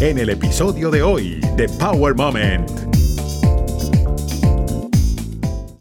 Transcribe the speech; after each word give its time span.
en 0.00 0.16
el 0.16 0.30
episodio 0.30 0.90
de 0.90 1.02
hoy 1.02 1.40
de 1.56 1.68
Power 1.68 2.14
Moment. 2.14 2.70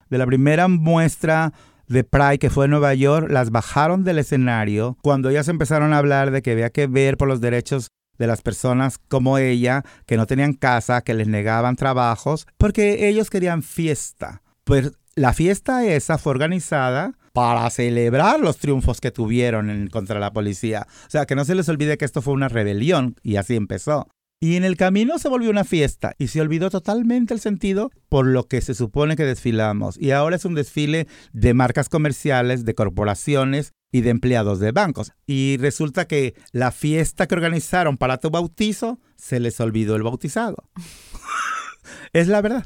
De 0.10 0.18
la 0.18 0.26
primera 0.26 0.68
muestra 0.68 1.54
de 1.88 2.04
Pride 2.04 2.38
que 2.38 2.50
fue 2.50 2.66
en 2.66 2.72
Nueva 2.72 2.94
York, 2.96 3.30
las 3.32 3.50
bajaron 3.50 4.04
del 4.04 4.20
escenario 4.20 4.98
cuando 5.02 5.30
ellas 5.30 5.48
empezaron 5.48 5.94
a 5.94 6.00
hablar 6.00 6.32
de 6.32 6.42
que 6.42 6.52
había 6.52 6.70
que 6.70 6.88
ver 6.88 7.16
por 7.16 7.30
los 7.30 7.40
derechos 7.40 7.92
de 8.18 8.28
las 8.28 8.42
personas 8.42 8.98
como 8.98 9.38
ella, 9.38 9.84
que 10.06 10.18
no 10.18 10.28
tenían 10.28 10.52
casa, 10.52 11.02
que 11.02 11.14
les 11.14 11.30
negaban 11.30 11.78
trabajos, 11.78 12.46
porque 12.58 13.08
ellos 13.08 13.30
querían 13.30 13.64
fiesta. 13.64 14.42
Pues 14.66 14.92
la 15.16 15.32
fiesta 15.32 15.86
esa 15.86 16.18
fue 16.18 16.32
organizada 16.32 17.14
para 17.40 17.70
celebrar 17.70 18.42
los 18.42 18.58
triunfos 18.58 19.00
que 19.00 19.12
tuvieron 19.12 19.88
contra 19.94 20.20
la 20.20 20.34
policía. 20.34 20.86
O 21.08 21.10
sea, 21.10 21.26
que 21.26 21.36
no 21.36 21.46
se 21.46 21.56
les 21.56 21.70
olvide 21.70 21.98
que 21.98 22.04
esto 22.04 22.22
fue 22.22 22.34
una 22.34 22.50
rebelión 22.50 23.16
y 23.24 23.38
así 23.38 23.56
empezó. 23.56 24.10
Y 24.42 24.58
en 24.58 24.66
el 24.66 24.76
camino 24.76 25.18
se 25.20 25.30
volvió 25.30 25.50
una 25.50 25.64
fiesta 25.64 26.16
y 26.18 26.28
se 26.28 26.42
olvidó 26.42 26.70
totalmente 26.70 27.34
el 27.34 27.40
sentido 27.40 27.92
por 28.10 28.28
lo 28.28 28.44
que 28.50 28.60
se 28.60 28.74
supone 28.74 29.16
que 29.16 29.24
desfilamos. 29.24 29.98
Y 29.98 30.12
ahora 30.12 30.36
es 30.36 30.44
un 30.44 30.54
desfile 30.54 31.08
de 31.32 31.54
marcas 31.54 31.88
comerciales, 31.88 32.66
de 32.66 32.76
corporaciones 32.76 33.72
y 33.90 34.02
de 34.02 34.10
empleados 34.10 34.60
de 34.60 34.74
bancos. 34.74 35.14
Y 35.26 35.56
resulta 35.62 36.08
que 36.08 36.36
la 36.52 36.74
fiesta 36.74 37.26
que 37.26 37.36
organizaron 37.36 37.96
para 37.96 38.18
tu 38.18 38.32
bautizo 38.32 39.00
se 39.16 39.40
les 39.40 39.62
olvidó 39.62 39.96
el 39.96 40.04
bautizado. 40.04 40.58
es 42.12 42.28
la 42.28 42.42
verdad. 42.42 42.66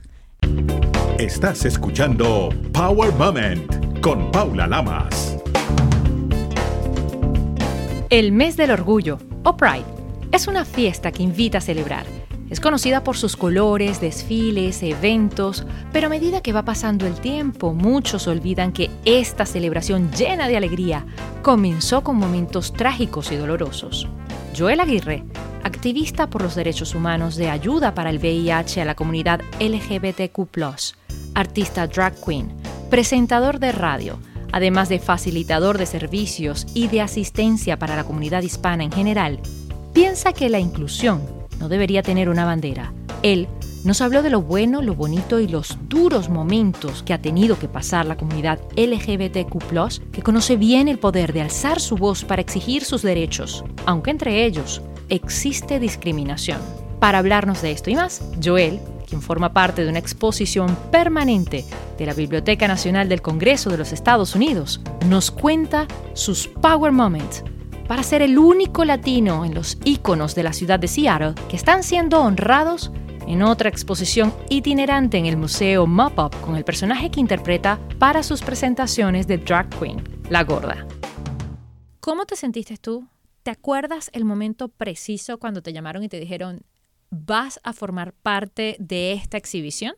Estás 1.23 1.63
escuchando 1.63 2.49
Power 2.73 3.13
Moment 3.13 4.01
con 4.01 4.29
Paula 4.29 4.67
Lamas. 4.67 5.37
El 8.09 8.33
mes 8.33 8.57
del 8.57 8.71
orgullo, 8.71 9.19
o 9.43 9.55
Pride, 9.55 9.85
es 10.33 10.47
una 10.47 10.65
fiesta 10.65 11.13
que 11.13 11.23
invita 11.23 11.59
a 11.59 11.61
celebrar. 11.61 12.05
Es 12.49 12.59
conocida 12.59 13.05
por 13.05 13.15
sus 13.15 13.37
colores, 13.37 14.01
desfiles, 14.01 14.83
eventos, 14.83 15.65
pero 15.93 16.07
a 16.07 16.09
medida 16.09 16.41
que 16.41 16.51
va 16.51 16.65
pasando 16.65 17.07
el 17.07 17.13
tiempo, 17.13 17.73
muchos 17.73 18.27
olvidan 18.27 18.73
que 18.73 18.89
esta 19.05 19.45
celebración 19.45 20.11
llena 20.11 20.49
de 20.49 20.57
alegría 20.57 21.05
comenzó 21.41 22.03
con 22.03 22.17
momentos 22.17 22.73
trágicos 22.73 23.31
y 23.31 23.37
dolorosos. 23.37 24.09
Joel 24.57 24.81
Aguirre, 24.81 25.23
activista 25.63 26.29
por 26.29 26.41
los 26.41 26.55
derechos 26.55 26.93
humanos 26.93 27.35
de 27.35 27.49
ayuda 27.49 27.93
para 27.93 28.09
el 28.09 28.19
VIH 28.19 28.81
a 28.81 28.85
la 28.85 28.95
comunidad 28.95 29.41
LGBTQ, 29.59 30.47
artista 31.33 31.87
drag 31.87 32.13
queen, 32.23 32.53
presentador 32.89 33.59
de 33.59 33.71
radio, 33.71 34.19
además 34.51 34.89
de 34.89 34.99
facilitador 34.99 35.77
de 35.77 35.85
servicios 35.85 36.67
y 36.73 36.87
de 36.87 37.01
asistencia 37.01 37.79
para 37.79 37.95
la 37.95 38.03
comunidad 38.03 38.43
hispana 38.43 38.83
en 38.83 38.91
general, 38.91 39.39
piensa 39.93 40.33
que 40.33 40.49
la 40.49 40.59
inclusión 40.59 41.21
no 41.59 41.69
debería 41.69 42.03
tener 42.03 42.29
una 42.29 42.45
bandera. 42.45 42.93
Él 43.23 43.47
nos 43.83 43.99
habló 44.01 44.21
de 44.21 44.29
lo 44.29 44.41
bueno, 44.41 44.81
lo 44.81 44.95
bonito 44.95 45.39
y 45.39 45.47
los 45.47 45.77
duros 45.89 46.29
momentos 46.29 47.03
que 47.03 47.13
ha 47.13 47.21
tenido 47.21 47.59
que 47.59 47.67
pasar 47.67 48.05
la 48.05 48.15
comunidad 48.15 48.59
LGBTQ, 48.77 50.11
que 50.11 50.21
conoce 50.21 50.55
bien 50.55 50.87
el 50.87 50.99
poder 50.99 51.33
de 51.33 51.41
alzar 51.41 51.81
su 51.81 51.97
voz 51.97 52.23
para 52.23 52.41
exigir 52.41 52.85
sus 52.85 53.01
derechos, 53.01 53.63
aunque 53.85 54.11
entre 54.11 54.45
ellos 54.45 54.81
existe 55.09 55.79
discriminación. 55.79 56.59
Para 56.99 57.19
hablarnos 57.19 57.61
de 57.61 57.71
esto 57.71 57.89
y 57.89 57.95
más, 57.95 58.21
Joel 58.43 58.79
quien 59.13 59.21
forma 59.21 59.53
parte 59.53 59.83
de 59.83 59.89
una 59.89 59.99
exposición 59.99 60.75
permanente 60.91 61.65
de 61.99 62.05
la 62.07 62.15
Biblioteca 62.15 62.67
Nacional 62.67 63.09
del 63.09 63.21
Congreso 63.21 63.69
de 63.69 63.77
los 63.77 63.91
Estados 63.91 64.33
Unidos, 64.33 64.81
nos 65.07 65.29
cuenta 65.29 65.87
sus 66.13 66.47
Power 66.47 66.91
Moments 66.91 67.43
para 67.87 68.01
ser 68.01 68.23
el 68.23 68.39
único 68.39 68.85
latino 68.85 69.45
en 69.45 69.53
los 69.53 69.77
íconos 69.85 70.33
de 70.33 70.41
la 70.41 70.51
ciudad 70.51 70.79
de 70.79 70.87
Seattle 70.87 71.35
que 71.47 71.55
están 71.55 71.83
siendo 71.83 72.21
honrados 72.21 72.91
en 73.27 73.43
otra 73.43 73.69
exposición 73.69 74.33
itinerante 74.49 75.19
en 75.19 75.27
el 75.27 75.37
Museo 75.37 75.85
Mop-Up 75.85 76.35
con 76.41 76.55
el 76.55 76.63
personaje 76.63 77.11
que 77.11 77.19
interpreta 77.19 77.77
para 77.99 78.23
sus 78.23 78.41
presentaciones 78.41 79.27
de 79.27 79.37
Drag 79.37 79.69
Queen, 79.77 80.01
La 80.31 80.43
Gorda. 80.43 80.87
¿Cómo 81.99 82.25
te 82.25 82.35
sentiste 82.35 82.77
tú? 82.77 83.07
¿Te 83.43 83.51
acuerdas 83.51 84.09
el 84.13 84.23
momento 84.23 84.69
preciso 84.69 85.37
cuando 85.37 85.61
te 85.61 85.73
llamaron 85.73 86.01
y 86.01 86.07
te 86.07 86.17
dijeron, 86.17 86.61
vas 87.09 87.59
a 87.63 87.73
formar 87.73 88.13
parte 88.13 88.77
de 88.79 89.11
esta 89.11 89.35
exhibición? 89.35 89.95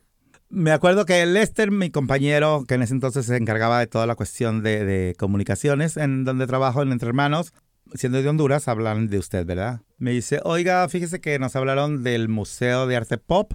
Me 0.48 0.72
acuerdo 0.72 1.06
que 1.06 1.24
Lester, 1.26 1.70
mi 1.70 1.90
compañero, 1.90 2.64
que 2.66 2.74
en 2.74 2.82
ese 2.82 2.94
entonces 2.94 3.26
se 3.26 3.36
encargaba 3.36 3.78
de 3.78 3.86
toda 3.86 4.06
la 4.06 4.16
cuestión 4.16 4.64
de, 4.64 5.14
comunicaciones 5.16 5.96
en 5.96 6.24
donde 6.24 6.48
trabajo 6.48 6.82
en 6.82 6.90
Entre 6.90 7.08
Hermanos, 7.08 7.52
siendo 7.94 8.20
de 8.20 8.28
Honduras, 8.28 8.66
hablan 8.66 9.06
de 9.06 9.18
usted, 9.18 9.46
¿verdad? 9.46 9.80
Me 9.96 10.10
dice, 10.10 10.40
oiga, 10.42 10.88
fíjese 10.88 11.20
que 11.20 11.38
nos 11.38 11.54
hablaron 11.54 12.02
del 12.02 12.28
Museo 12.28 12.88
de 12.88 12.96
Arte 12.96 13.16
Pop, 13.16 13.52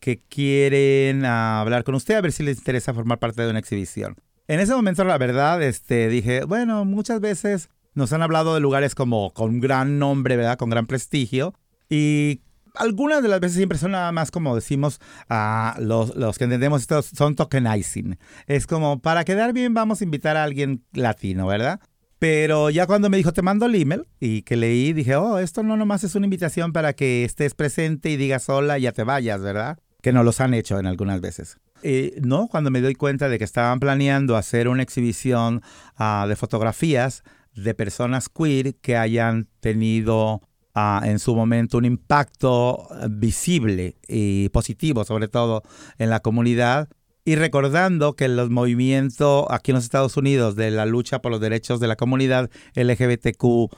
que 0.00 0.18
quieren 0.18 1.24
hablar 1.24 1.84
con 1.84 1.94
usted 1.94 2.14
a 2.16 2.20
ver 2.20 2.32
si 2.32 2.42
les 2.42 2.58
interesa 2.58 2.92
formar 2.92 3.18
parte 3.18 3.40
de 3.40 3.48
una 3.48 3.58
exhibición. 3.58 4.16
En 4.48 4.60
ese 4.60 4.74
momento, 4.74 5.02
la 5.04 5.16
verdad, 5.16 5.62
este, 5.62 6.08
dije, 6.08 6.44
bueno, 6.44 6.84
muchas 6.84 7.20
veces 7.20 7.70
nos 7.94 8.12
han 8.12 8.22
hablado 8.22 8.54
de 8.54 8.60
lugares 8.60 8.94
como 8.94 9.32
con 9.32 9.60
gran 9.60 9.98
nombre, 9.98 10.36
¿verdad? 10.36 10.58
Con 10.58 10.70
gran 10.70 10.86
prestigio. 10.86 11.54
Y 11.88 12.42
algunas 12.74 13.22
de 13.22 13.28
las 13.28 13.40
veces 13.40 13.56
siempre 13.56 13.78
son 13.78 13.92
nada 13.92 14.12
más 14.12 14.30
como 14.30 14.54
decimos 14.54 15.00
a 15.28 15.76
los, 15.80 16.14
los, 16.16 16.38
que 16.38 16.44
entendemos 16.44 16.82
esto, 16.82 17.02
son 17.02 17.34
tokenizing. 17.34 18.18
Es 18.46 18.66
como 18.66 19.00
para 19.00 19.24
quedar 19.24 19.52
bien 19.52 19.74
vamos 19.74 20.00
a 20.00 20.04
invitar 20.04 20.36
a 20.36 20.44
alguien 20.44 20.84
latino, 20.92 21.46
¿verdad? 21.46 21.80
Pero 22.18 22.68
ya 22.68 22.86
cuando 22.86 23.08
me 23.08 23.16
dijo 23.16 23.32
te 23.32 23.42
mando 23.42 23.66
el 23.66 23.74
email 23.74 24.06
y 24.20 24.42
que 24.42 24.56
leí, 24.56 24.92
dije, 24.92 25.16
oh, 25.16 25.38
esto 25.38 25.62
no 25.62 25.76
nomás 25.76 26.04
es 26.04 26.14
una 26.14 26.26
invitación 26.26 26.72
para 26.72 26.92
que 26.92 27.24
estés 27.24 27.54
presente 27.54 28.10
y 28.10 28.16
digas 28.16 28.48
hola 28.48 28.78
y 28.78 28.82
ya 28.82 28.92
te 28.92 29.04
vayas, 29.04 29.40
¿verdad? 29.40 29.78
Que 30.02 30.12
no 30.12 30.22
los 30.22 30.40
han 30.40 30.54
hecho 30.54 30.78
en 30.78 30.86
algunas 30.86 31.20
veces. 31.20 31.58
no, 32.20 32.46
cuando 32.48 32.70
me 32.70 32.82
doy 32.82 32.94
cuenta 32.94 33.28
de 33.30 33.38
que 33.38 33.44
estaban 33.44 33.80
planeando 33.80 34.36
hacer 34.36 34.68
una 34.68 34.82
exhibición 34.82 35.62
ah, 35.96 36.26
de 36.28 36.36
fotografías 36.36 37.24
de 37.54 37.74
personas 37.74 38.28
queer 38.28 38.76
que 38.76 38.96
hayan 38.96 39.48
tenido 39.60 40.42
en 41.02 41.18
su 41.18 41.34
momento 41.34 41.78
un 41.78 41.84
impacto 41.84 42.88
visible 43.10 43.96
y 44.08 44.48
positivo, 44.50 45.04
sobre 45.04 45.28
todo 45.28 45.62
en 45.98 46.10
la 46.10 46.20
comunidad. 46.20 46.88
Y 47.24 47.36
recordando 47.36 48.14
que 48.14 48.28
los 48.28 48.50
movimientos 48.50 49.44
aquí 49.50 49.72
en 49.72 49.76
los 49.76 49.84
Estados 49.84 50.16
Unidos 50.16 50.56
de 50.56 50.70
la 50.70 50.86
lucha 50.86 51.20
por 51.20 51.30
los 51.30 51.40
derechos 51.40 51.78
de 51.78 51.86
la 51.86 51.96
comunidad 51.96 52.50
LGBTQ, 52.74 53.70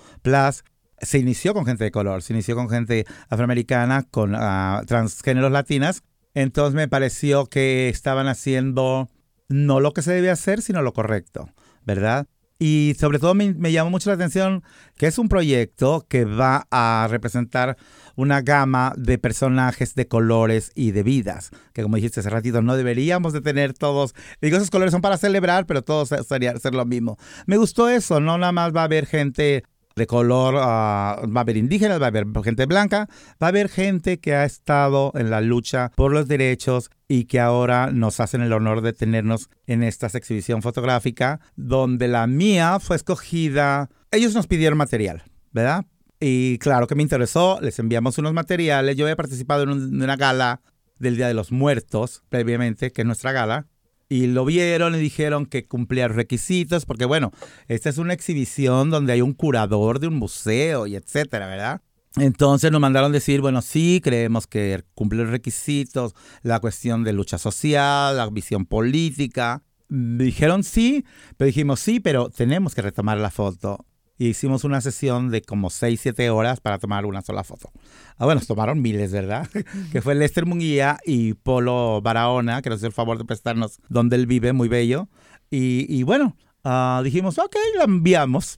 se 1.02 1.18
inició 1.18 1.52
con 1.52 1.66
gente 1.66 1.82
de 1.82 1.90
color, 1.90 2.22
se 2.22 2.32
inició 2.32 2.54
con 2.54 2.68
gente 2.70 3.04
afroamericana, 3.28 4.04
con 4.04 4.34
uh, 4.34 4.84
transgéneros 4.86 5.50
latinas. 5.50 6.04
Entonces 6.34 6.74
me 6.74 6.88
pareció 6.88 7.46
que 7.46 7.88
estaban 7.88 8.28
haciendo 8.28 9.10
no 9.48 9.80
lo 9.80 9.92
que 9.92 10.02
se 10.02 10.12
debe 10.12 10.30
hacer, 10.30 10.62
sino 10.62 10.80
lo 10.80 10.92
correcto, 10.92 11.50
¿verdad? 11.84 12.26
Y 12.64 12.94
sobre 12.96 13.18
todo 13.18 13.34
me, 13.34 13.72
llamó 13.72 13.90
mucho 13.90 14.08
la 14.08 14.14
atención 14.14 14.62
que 14.96 15.08
es 15.08 15.18
un 15.18 15.28
proyecto 15.28 16.06
que 16.08 16.24
va 16.24 16.68
a 16.70 17.08
representar 17.10 17.76
una 18.14 18.40
gama 18.40 18.92
de 18.96 19.18
personajes, 19.18 19.96
de 19.96 20.06
colores 20.06 20.70
y 20.76 20.92
de 20.92 21.02
vidas. 21.02 21.50
Que 21.72 21.82
como 21.82 21.96
dijiste 21.96 22.20
hace 22.20 22.30
ratito, 22.30 22.62
no 22.62 22.76
deberíamos 22.76 23.32
de 23.32 23.40
tener 23.40 23.74
todos. 23.74 24.14
Digo, 24.40 24.58
esos 24.58 24.70
colores 24.70 24.92
son 24.92 25.00
para 25.00 25.18
celebrar, 25.18 25.66
pero 25.66 25.82
todos 25.82 26.10
sería 26.28 26.56
ser 26.56 26.76
lo 26.76 26.84
mismo. 26.84 27.18
Me 27.46 27.56
gustó 27.56 27.88
eso, 27.88 28.20
no 28.20 28.38
nada 28.38 28.52
más 28.52 28.72
va 28.72 28.82
a 28.82 28.84
haber 28.84 29.06
gente 29.06 29.64
de 29.96 30.06
color, 30.06 30.56
ah, 30.58 31.22
va 31.24 31.40
a 31.40 31.42
haber 31.42 31.56
indígenas, 31.56 32.00
va 32.00 32.06
a 32.06 32.08
haber 32.08 32.26
gente 32.44 32.66
blanca, 32.66 33.08
va 33.42 33.46
a 33.46 33.50
haber 33.50 33.68
gente 33.68 34.18
que 34.18 34.34
ha 34.34 34.44
estado 34.44 35.12
en 35.14 35.30
la 35.30 35.40
lucha 35.40 35.90
por 35.96 36.12
los 36.12 36.28
derechos 36.28 36.90
y 37.08 37.24
que 37.24 37.40
ahora 37.40 37.90
nos 37.92 38.20
hacen 38.20 38.40
el 38.42 38.52
honor 38.52 38.80
de 38.80 38.92
tenernos 38.92 39.50
en 39.66 39.82
esta 39.82 40.06
exhibición 40.06 40.62
fotográfica, 40.62 41.40
donde 41.56 42.08
la 42.08 42.26
mía 42.26 42.78
fue 42.80 42.96
escogida. 42.96 43.90
Ellos 44.10 44.34
nos 44.34 44.46
pidieron 44.46 44.78
material, 44.78 45.22
¿verdad? 45.52 45.84
Y 46.20 46.58
claro 46.58 46.86
que 46.86 46.94
me 46.94 47.02
interesó, 47.02 47.58
les 47.60 47.78
enviamos 47.78 48.16
unos 48.18 48.32
materiales. 48.32 48.96
Yo 48.96 49.04
había 49.06 49.16
participado 49.16 49.64
en 49.64 49.70
una 49.70 50.16
gala 50.16 50.62
del 50.98 51.16
Día 51.16 51.26
de 51.26 51.34
los 51.34 51.50
Muertos 51.50 52.22
previamente, 52.28 52.92
que 52.92 53.02
es 53.02 53.06
nuestra 53.06 53.32
gala, 53.32 53.66
y 54.12 54.26
lo 54.26 54.44
vieron 54.44 54.94
y 54.94 54.98
dijeron 54.98 55.46
que 55.46 55.66
cumplía 55.66 56.06
requisitos, 56.06 56.84
porque 56.84 57.06
bueno, 57.06 57.32
esta 57.66 57.88
es 57.88 57.96
una 57.96 58.12
exhibición 58.12 58.90
donde 58.90 59.14
hay 59.14 59.22
un 59.22 59.32
curador 59.32 60.00
de 60.00 60.08
un 60.08 60.16
museo 60.16 60.86
y 60.86 60.96
etcétera, 60.96 61.46
¿verdad? 61.46 61.80
Entonces 62.16 62.70
nos 62.70 62.80
mandaron 62.82 63.10
decir, 63.10 63.40
bueno, 63.40 63.62
sí, 63.62 64.02
creemos 64.04 64.46
que 64.46 64.84
cumple 64.94 65.22
los 65.22 65.30
requisitos, 65.30 66.14
la 66.42 66.60
cuestión 66.60 67.04
de 67.04 67.14
lucha 67.14 67.38
social, 67.38 68.18
la 68.18 68.28
visión 68.28 68.66
política. 68.66 69.62
Dijeron 69.88 70.62
sí, 70.62 71.06
pero 71.38 71.46
dijimos 71.46 71.80
sí, 71.80 71.98
pero 71.98 72.28
tenemos 72.28 72.74
que 72.74 72.82
retomar 72.82 73.16
la 73.16 73.30
foto 73.30 73.86
hicimos 74.28 74.64
una 74.64 74.80
sesión 74.80 75.30
de 75.30 75.42
como 75.42 75.70
6, 75.70 76.00
7 76.00 76.30
horas 76.30 76.60
para 76.60 76.78
tomar 76.78 77.06
una 77.06 77.22
sola 77.22 77.44
foto. 77.44 77.70
Ah, 78.16 78.24
bueno, 78.24 78.40
nos 78.40 78.46
tomaron 78.46 78.80
miles, 78.80 79.12
¿verdad? 79.12 79.48
que 79.92 80.02
fue 80.02 80.14
Lester 80.14 80.46
Munguía 80.46 80.98
y 81.04 81.34
Polo 81.34 82.00
Barahona, 82.02 82.62
que 82.62 82.70
nos 82.70 82.78
hizo 82.80 82.86
el 82.86 82.92
favor 82.92 83.18
de 83.18 83.24
prestarnos 83.24 83.80
donde 83.88 84.16
él 84.16 84.26
vive, 84.26 84.52
muy 84.52 84.68
bello. 84.68 85.08
Y, 85.54 86.02
bueno, 86.04 86.34
uh, 86.64 87.02
dijimos, 87.02 87.38
ok, 87.38 87.54
la 87.76 87.84
enviamos. 87.84 88.56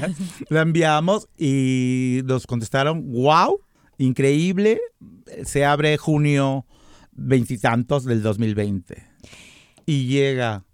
la 0.50 0.60
enviamos 0.60 1.28
y 1.38 2.20
nos 2.26 2.46
contestaron, 2.46 3.10
wow. 3.12 3.60
increíble. 3.96 4.78
Se 5.44 5.64
abre 5.64 5.96
junio 5.96 6.66
veintitantos 7.12 8.04
del 8.04 8.22
2020 8.22 9.06
y 9.86 10.06
llega 10.06 10.64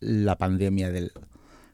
la 0.00 0.36
pandemia 0.36 0.90
del 0.90 1.12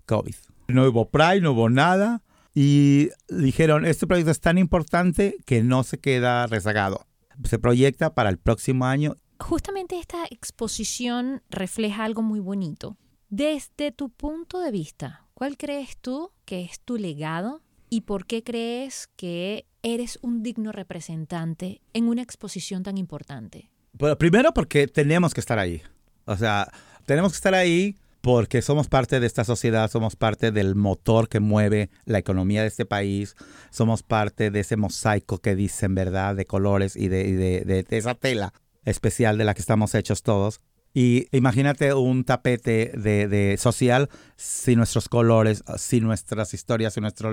COVID. 0.06 0.34
No 0.68 0.88
hubo 0.88 1.10
Pride, 1.10 1.40
no 1.40 1.52
hubo 1.52 1.68
nada 1.68 2.22
y 2.54 3.10
dijeron, 3.28 3.84
este 3.84 4.06
proyecto 4.06 4.30
es 4.30 4.40
tan 4.40 4.58
importante 4.58 5.36
que 5.44 5.62
no 5.62 5.82
se 5.82 5.98
queda 5.98 6.46
rezagado. 6.46 7.06
Se 7.44 7.58
proyecta 7.58 8.14
para 8.14 8.30
el 8.30 8.38
próximo 8.38 8.86
año. 8.86 9.16
Justamente 9.40 9.98
esta 9.98 10.24
exposición 10.30 11.42
refleja 11.50 12.04
algo 12.04 12.22
muy 12.22 12.38
bonito. 12.38 12.96
Desde 13.28 13.90
tu 13.90 14.10
punto 14.10 14.60
de 14.60 14.70
vista, 14.70 15.26
¿cuál 15.34 15.56
crees 15.56 15.96
tú 15.98 16.30
que 16.44 16.62
es 16.62 16.78
tu 16.80 16.96
legado 16.96 17.60
y 17.90 18.02
por 18.02 18.26
qué 18.26 18.44
crees 18.44 19.08
que 19.16 19.66
eres 19.82 20.20
un 20.22 20.44
digno 20.44 20.70
representante 20.70 21.82
en 21.92 22.08
una 22.08 22.22
exposición 22.22 22.84
tan 22.84 22.96
importante? 22.96 23.70
Bueno, 23.92 24.16
primero 24.16 24.54
porque 24.54 24.86
tenemos 24.86 25.34
que 25.34 25.40
estar 25.40 25.58
ahí. 25.58 25.82
O 26.26 26.36
sea, 26.36 26.70
tenemos 27.04 27.32
que 27.32 27.36
estar 27.36 27.54
ahí 27.54 27.96
porque 28.24 28.62
somos 28.62 28.88
parte 28.88 29.20
de 29.20 29.26
esta 29.26 29.44
sociedad, 29.44 29.90
somos 29.90 30.16
parte 30.16 30.50
del 30.50 30.74
motor 30.74 31.28
que 31.28 31.40
mueve 31.40 31.90
la 32.06 32.18
economía 32.18 32.62
de 32.62 32.68
este 32.68 32.86
país, 32.86 33.36
somos 33.68 34.02
parte 34.02 34.50
de 34.50 34.60
ese 34.60 34.78
mosaico 34.78 35.42
que 35.42 35.54
dicen, 35.54 35.94
¿verdad?, 35.94 36.34
de 36.34 36.46
colores 36.46 36.96
y 36.96 37.08
de, 37.08 37.34
de 37.66 37.84
esa 37.90 38.14
tela 38.14 38.54
especial 38.86 39.36
de 39.36 39.44
la 39.44 39.52
que 39.52 39.60
estamos 39.60 39.94
hechos 39.94 40.22
todos. 40.22 40.62
Y 40.96 41.26
imagínate 41.36 41.92
un 41.92 42.22
tapete 42.22 42.92
de, 42.94 43.56
social 43.58 44.08
sin 44.36 44.76
nuestros 44.76 45.08
colores, 45.08 45.64
sin 45.76 46.04
nuestras 46.04 46.54
historias, 46.54 46.94
sin, 46.94 47.02
nuestro, 47.02 47.32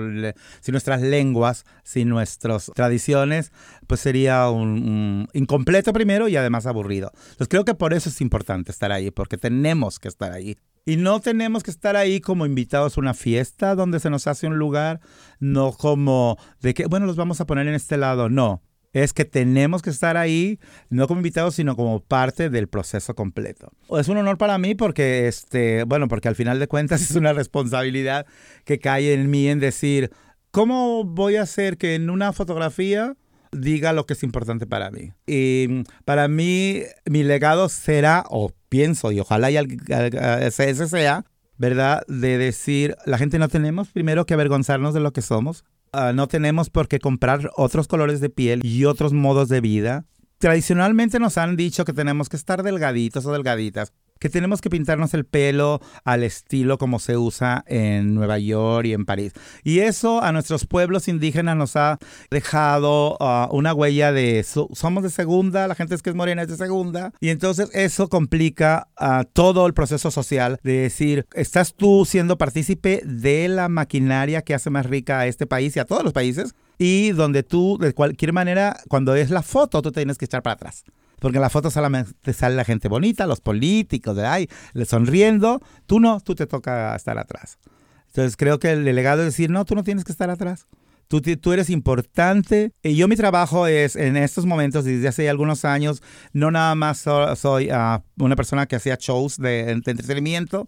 sin 0.60 0.72
nuestras 0.72 1.00
lenguas, 1.00 1.64
sin 1.84 2.08
nuestras 2.08 2.72
tradiciones, 2.74 3.52
pues 3.86 4.00
sería 4.00 4.50
un, 4.50 5.28
incompleto 5.32 5.92
primero 5.92 6.26
y 6.26 6.36
además 6.36 6.66
aburrido. 6.66 7.12
Entonces 7.14 7.48
creo 7.48 7.64
que 7.64 7.74
por 7.74 7.94
eso 7.94 8.08
es 8.08 8.20
importante 8.20 8.72
estar 8.72 8.90
ahí, 8.90 9.12
porque 9.12 9.38
tenemos 9.38 10.00
que 10.00 10.08
estar 10.08 10.32
ahí. 10.32 10.58
Y 10.84 10.96
no 10.96 11.20
tenemos 11.20 11.62
que 11.62 11.70
estar 11.70 11.96
ahí 11.96 12.20
como 12.20 12.44
invitados 12.44 12.96
a 12.96 13.00
una 13.00 13.14
fiesta 13.14 13.74
donde 13.74 14.00
se 14.00 14.10
nos 14.10 14.26
hace 14.26 14.46
un 14.46 14.58
lugar, 14.58 15.00
no 15.38 15.72
como 15.72 16.36
de 16.60 16.74
que, 16.74 16.86
bueno, 16.86 17.06
los 17.06 17.16
vamos 17.16 17.40
a 17.40 17.46
poner 17.46 17.68
en 17.68 17.74
este 17.74 17.96
lado, 17.96 18.28
no 18.28 18.62
es 18.92 19.12
que 19.12 19.24
tenemos 19.24 19.82
que 19.82 19.90
estar 19.90 20.16
ahí, 20.16 20.58
no 20.90 21.06
como 21.08 21.20
invitados, 21.20 21.54
sino 21.54 21.76
como 21.76 22.00
parte 22.00 22.50
del 22.50 22.68
proceso 22.68 23.14
completo. 23.14 23.72
Es 23.90 24.08
un 24.08 24.18
honor 24.18 24.38
para 24.38 24.58
mí 24.58 24.74
porque, 24.74 25.28
este, 25.28 25.84
bueno, 25.84 26.08
porque 26.08 26.28
al 26.28 26.36
final 26.36 26.58
de 26.58 26.68
cuentas 26.68 27.02
es 27.10 27.16
una 27.16 27.32
responsabilidad 27.32 28.26
que 28.64 28.78
cae 28.78 29.14
en 29.14 29.30
mí 29.30 29.48
en 29.48 29.60
decir, 29.60 30.10
¿cómo 30.50 31.04
voy 31.04 31.36
a 31.36 31.42
hacer 31.42 31.78
que 31.78 31.94
en 31.94 32.10
una 32.10 32.32
fotografía 32.32 33.16
diga 33.50 33.92
lo 33.92 34.06
que 34.06 34.12
es 34.12 34.22
importante 34.22 34.66
para 34.66 34.90
mí? 34.90 35.12
Y 35.26 35.84
para 36.04 36.28
mí, 36.28 36.82
mi 37.06 37.22
legado 37.22 37.68
será, 37.68 38.24
o 38.28 38.52
pienso, 38.72 39.12
y 39.12 39.20
ojalá 39.20 39.50
y 39.50 39.58
ese 39.58 40.88
sea, 40.88 41.26
¿verdad? 41.58 42.02
De 42.08 42.38
decir, 42.38 42.96
la 43.04 43.18
gente 43.18 43.38
no 43.38 43.48
tenemos 43.48 43.90
primero 43.90 44.24
que 44.24 44.32
avergonzarnos 44.32 44.94
de 44.94 45.00
lo 45.00 45.12
que 45.12 45.20
somos, 45.20 45.64
Ah, 45.94 46.12
no 46.14 46.26
tenemos 46.26 46.70
por 46.70 46.88
qué 46.88 46.98
comprar 47.00 47.50
otros 47.54 47.86
colores 47.86 48.20
de 48.20 48.30
piel 48.30 48.64
y 48.64 48.86
otros 48.86 49.12
modos 49.12 49.50
de 49.50 49.60
vida. 49.60 50.06
Tradicionalmente 50.38 51.18
nos 51.18 51.36
han 51.36 51.54
dicho 51.54 51.84
que 51.84 51.92
tenemos 51.92 52.30
que 52.30 52.36
estar 52.36 52.62
delgaditos 52.62 53.26
o 53.26 53.32
delgaditas 53.32 53.92
que 54.22 54.30
tenemos 54.30 54.60
que 54.60 54.70
pintarnos 54.70 55.14
el 55.14 55.24
pelo 55.24 55.80
al 56.04 56.22
estilo 56.22 56.78
como 56.78 57.00
se 57.00 57.16
usa 57.16 57.64
en 57.66 58.14
Nueva 58.14 58.38
York 58.38 58.86
y 58.86 58.92
en 58.92 59.04
París. 59.04 59.32
Y 59.64 59.80
eso 59.80 60.22
a 60.22 60.30
nuestros 60.30 60.64
pueblos 60.64 61.08
indígenas 61.08 61.56
nos 61.56 61.74
ha 61.74 61.98
dejado 62.30 63.16
uh, 63.18 63.48
una 63.50 63.74
huella 63.74 64.12
de 64.12 64.44
somos 64.44 65.02
de 65.02 65.10
segunda, 65.10 65.66
la 65.66 65.74
gente 65.74 65.96
es 65.96 66.02
que 66.02 66.10
es 66.10 66.14
morena 66.14 66.42
es 66.42 66.48
de 66.48 66.56
segunda. 66.56 67.12
Y 67.18 67.30
entonces 67.30 67.68
eso 67.72 68.08
complica 68.08 68.86
uh, 69.00 69.24
todo 69.32 69.66
el 69.66 69.74
proceso 69.74 70.12
social 70.12 70.60
de 70.62 70.82
decir, 70.82 71.26
estás 71.34 71.74
tú 71.74 72.04
siendo 72.04 72.38
partícipe 72.38 73.02
de 73.04 73.48
la 73.48 73.68
maquinaria 73.68 74.42
que 74.42 74.54
hace 74.54 74.70
más 74.70 74.86
rica 74.86 75.18
a 75.18 75.26
este 75.26 75.48
país 75.48 75.74
y 75.74 75.80
a 75.80 75.84
todos 75.84 76.04
los 76.04 76.12
países. 76.12 76.54
Y 76.78 77.10
donde 77.10 77.42
tú, 77.42 77.76
de 77.80 77.92
cualquier 77.92 78.32
manera, 78.32 78.76
cuando 78.88 79.16
es 79.16 79.30
la 79.30 79.42
foto, 79.42 79.82
tú 79.82 79.90
tienes 79.90 80.16
que 80.16 80.26
echar 80.26 80.44
para 80.44 80.54
atrás 80.54 80.84
porque 81.22 81.38
en 81.38 81.42
la 81.42 81.50
foto 81.50 81.70
solamente 81.70 82.32
sale 82.32 82.56
la 82.56 82.64
gente 82.64 82.88
bonita, 82.88 83.28
los 83.28 83.40
políticos, 83.40 84.16
de 84.16 84.48
le 84.72 84.84
sonriendo. 84.84 85.62
Tú 85.86 86.00
no, 86.00 86.20
tú 86.20 86.34
te 86.34 86.48
toca 86.48 86.96
estar 86.96 87.16
atrás. 87.16 87.60
Entonces 88.08 88.36
creo 88.36 88.58
que 88.58 88.72
el 88.72 88.84
delegado 88.84 89.20
es 89.20 89.26
decir, 89.26 89.48
no, 89.48 89.64
tú 89.64 89.76
no 89.76 89.84
tienes 89.84 90.04
que 90.04 90.10
estar 90.10 90.30
atrás. 90.30 90.66
Tú, 91.06 91.20
tú, 91.20 91.52
eres 91.52 91.70
importante. 91.70 92.72
Y 92.82 92.96
yo 92.96 93.06
mi 93.06 93.14
trabajo 93.14 93.68
es, 93.68 93.94
en 93.94 94.16
estos 94.16 94.46
momentos, 94.46 94.84
desde 94.84 95.06
hace 95.06 95.30
algunos 95.30 95.64
años, 95.64 96.02
no 96.32 96.50
nada 96.50 96.74
más 96.74 97.04
soy 97.36 97.68
ah, 97.70 98.02
una 98.18 98.34
persona 98.34 98.66
que 98.66 98.74
hacía 98.74 98.96
shows 98.98 99.36
de, 99.36 99.70
entretenimiento, 99.70 100.66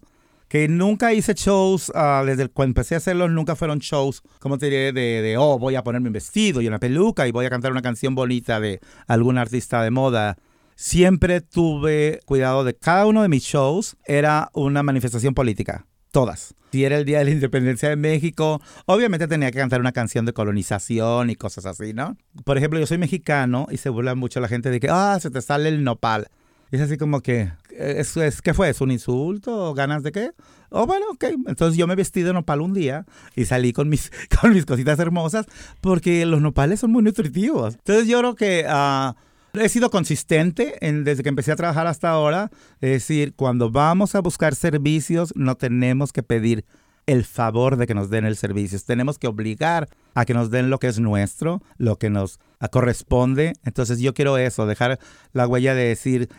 que 0.55 0.69
nunca 0.69 1.11
hice 1.11 1.33
shows, 1.33 1.89
uh, 1.89 2.25
desde 2.25 2.47
cuando 2.47 2.69
empecé 2.69 2.95
a 2.95 2.99
hacerlos, 2.99 3.29
nunca 3.29 3.57
fueron 3.57 3.79
shows, 3.79 4.21
como 4.39 4.57
te 4.57 4.67
diré, 4.67 4.93
de, 4.93 5.21
de, 5.21 5.35
oh, 5.37 5.59
voy 5.59 5.75
a 5.75 5.83
ponerme 5.83 6.07
un 6.07 6.13
vestido 6.13 6.61
y 6.61 6.67
una 6.69 6.79
peluca 6.79 7.27
y 7.27 7.33
voy 7.33 7.45
a 7.45 7.49
cantar 7.49 7.73
una 7.73 7.81
canción 7.81 8.15
bonita 8.15 8.61
de 8.61 8.79
algún 9.05 9.37
artista 9.37 9.83
de 9.83 9.91
moda 9.91 10.37
siempre 10.75 11.41
tuve 11.41 12.21
cuidado 12.25 12.63
de 12.63 12.73
cada 12.73 13.05
uno 13.05 13.21
de 13.21 13.27
mis 13.27 13.43
shows, 13.43 13.97
era 14.05 14.49
una 14.53 14.81
manifestación 14.81 15.33
política. 15.33 15.87
Todas. 16.11 16.55
Si 16.71 16.85
era 16.85 16.97
el 16.97 17.03
Día 17.03 17.19
de 17.19 17.25
la 17.25 17.31
Independencia 17.31 17.89
de 17.89 17.97
México, 17.97 18.61
obviamente 18.85 19.27
tenía 19.27 19.51
que 19.51 19.59
cantar 19.59 19.81
una 19.81 19.91
canción 19.91 20.25
de 20.25 20.31
colonización 20.31 21.31
y 21.31 21.35
cosas 21.35 21.65
así, 21.65 21.93
¿no? 21.93 22.15
Por 22.45 22.57
ejemplo, 22.57 22.79
yo 22.79 22.87
soy 22.87 22.97
mexicano 22.97 23.67
y 23.69 23.75
se 23.75 23.89
burla 23.89 24.15
mucho 24.15 24.39
la 24.39 24.47
gente 24.47 24.69
de 24.69 24.79
que, 24.79 24.87
ah, 24.89 25.17
se 25.19 25.29
te 25.31 25.41
sale 25.41 25.67
el 25.67 25.83
nopal. 25.83 26.29
es 26.71 26.79
así 26.79 26.95
como 26.95 27.19
que, 27.19 27.51
¿es, 27.77 28.15
es, 28.17 28.41
¿qué 28.41 28.53
fue? 28.53 28.69
¿Es 28.69 28.81
un 28.81 28.91
insulto? 28.91 29.73
¿Ganas 29.73 30.03
de 30.03 30.11
qué? 30.11 30.31
Oh, 30.69 30.85
bueno, 30.85 31.05
ok. 31.11 31.25
Entonces 31.47 31.77
yo 31.77 31.87
me 31.87 31.95
vestí 31.95 32.21
de 32.21 32.33
nopal 32.33 32.61
un 32.61 32.73
día 32.73 33.05
y 33.35 33.45
salí 33.45 33.73
con 33.73 33.89
mis, 33.89 34.11
con 34.41 34.53
mis 34.53 34.65
cositas 34.65 34.99
hermosas 34.99 35.45
porque 35.81 36.25
los 36.25 36.41
nopales 36.41 36.79
son 36.79 36.91
muy 36.91 37.03
nutritivos. 37.03 37.75
Entonces 37.75 38.07
yo 38.07 38.19
creo 38.19 38.35
que... 38.35 38.65
Uh, 38.67 39.13
He 39.57 39.69
sido 39.69 39.89
consistente 39.89 40.85
en, 40.85 41.05
desde 41.05 41.23
que 41.23 41.29
empecé 41.29 41.51
a 41.51 41.55
trabajar 41.55 41.87
hasta 41.87 42.09
ahora. 42.09 42.51
Es 42.81 42.89
decir, 42.89 43.33
cuando 43.35 43.71
vamos 43.71 44.13
a 44.15 44.19
buscar 44.19 44.53
servicios, 44.53 45.31
no 45.35 45.55
tenemos 45.55 46.11
que 46.11 46.23
pedir 46.23 46.65
el 47.05 47.23
favor 47.23 47.77
de 47.77 47.87
que 47.87 47.93
nos 47.93 48.09
den 48.09 48.25
el 48.25 48.35
servicio. 48.35 48.77
Tenemos 48.85 49.17
que 49.17 49.27
obligar 49.27 49.87
a 50.13 50.25
que 50.25 50.33
nos 50.33 50.49
den 50.49 50.69
lo 50.69 50.79
que 50.79 50.87
es 50.87 50.99
nuestro, 50.99 51.61
lo 51.77 51.97
que 51.97 52.09
nos 52.09 52.39
corresponde. 52.71 53.53
Entonces 53.63 53.99
yo 53.99 54.13
quiero 54.13 54.37
eso, 54.37 54.65
dejar 54.65 54.99
la 55.31 55.47
huella 55.47 55.73
de 55.73 55.85
decir 55.85 56.29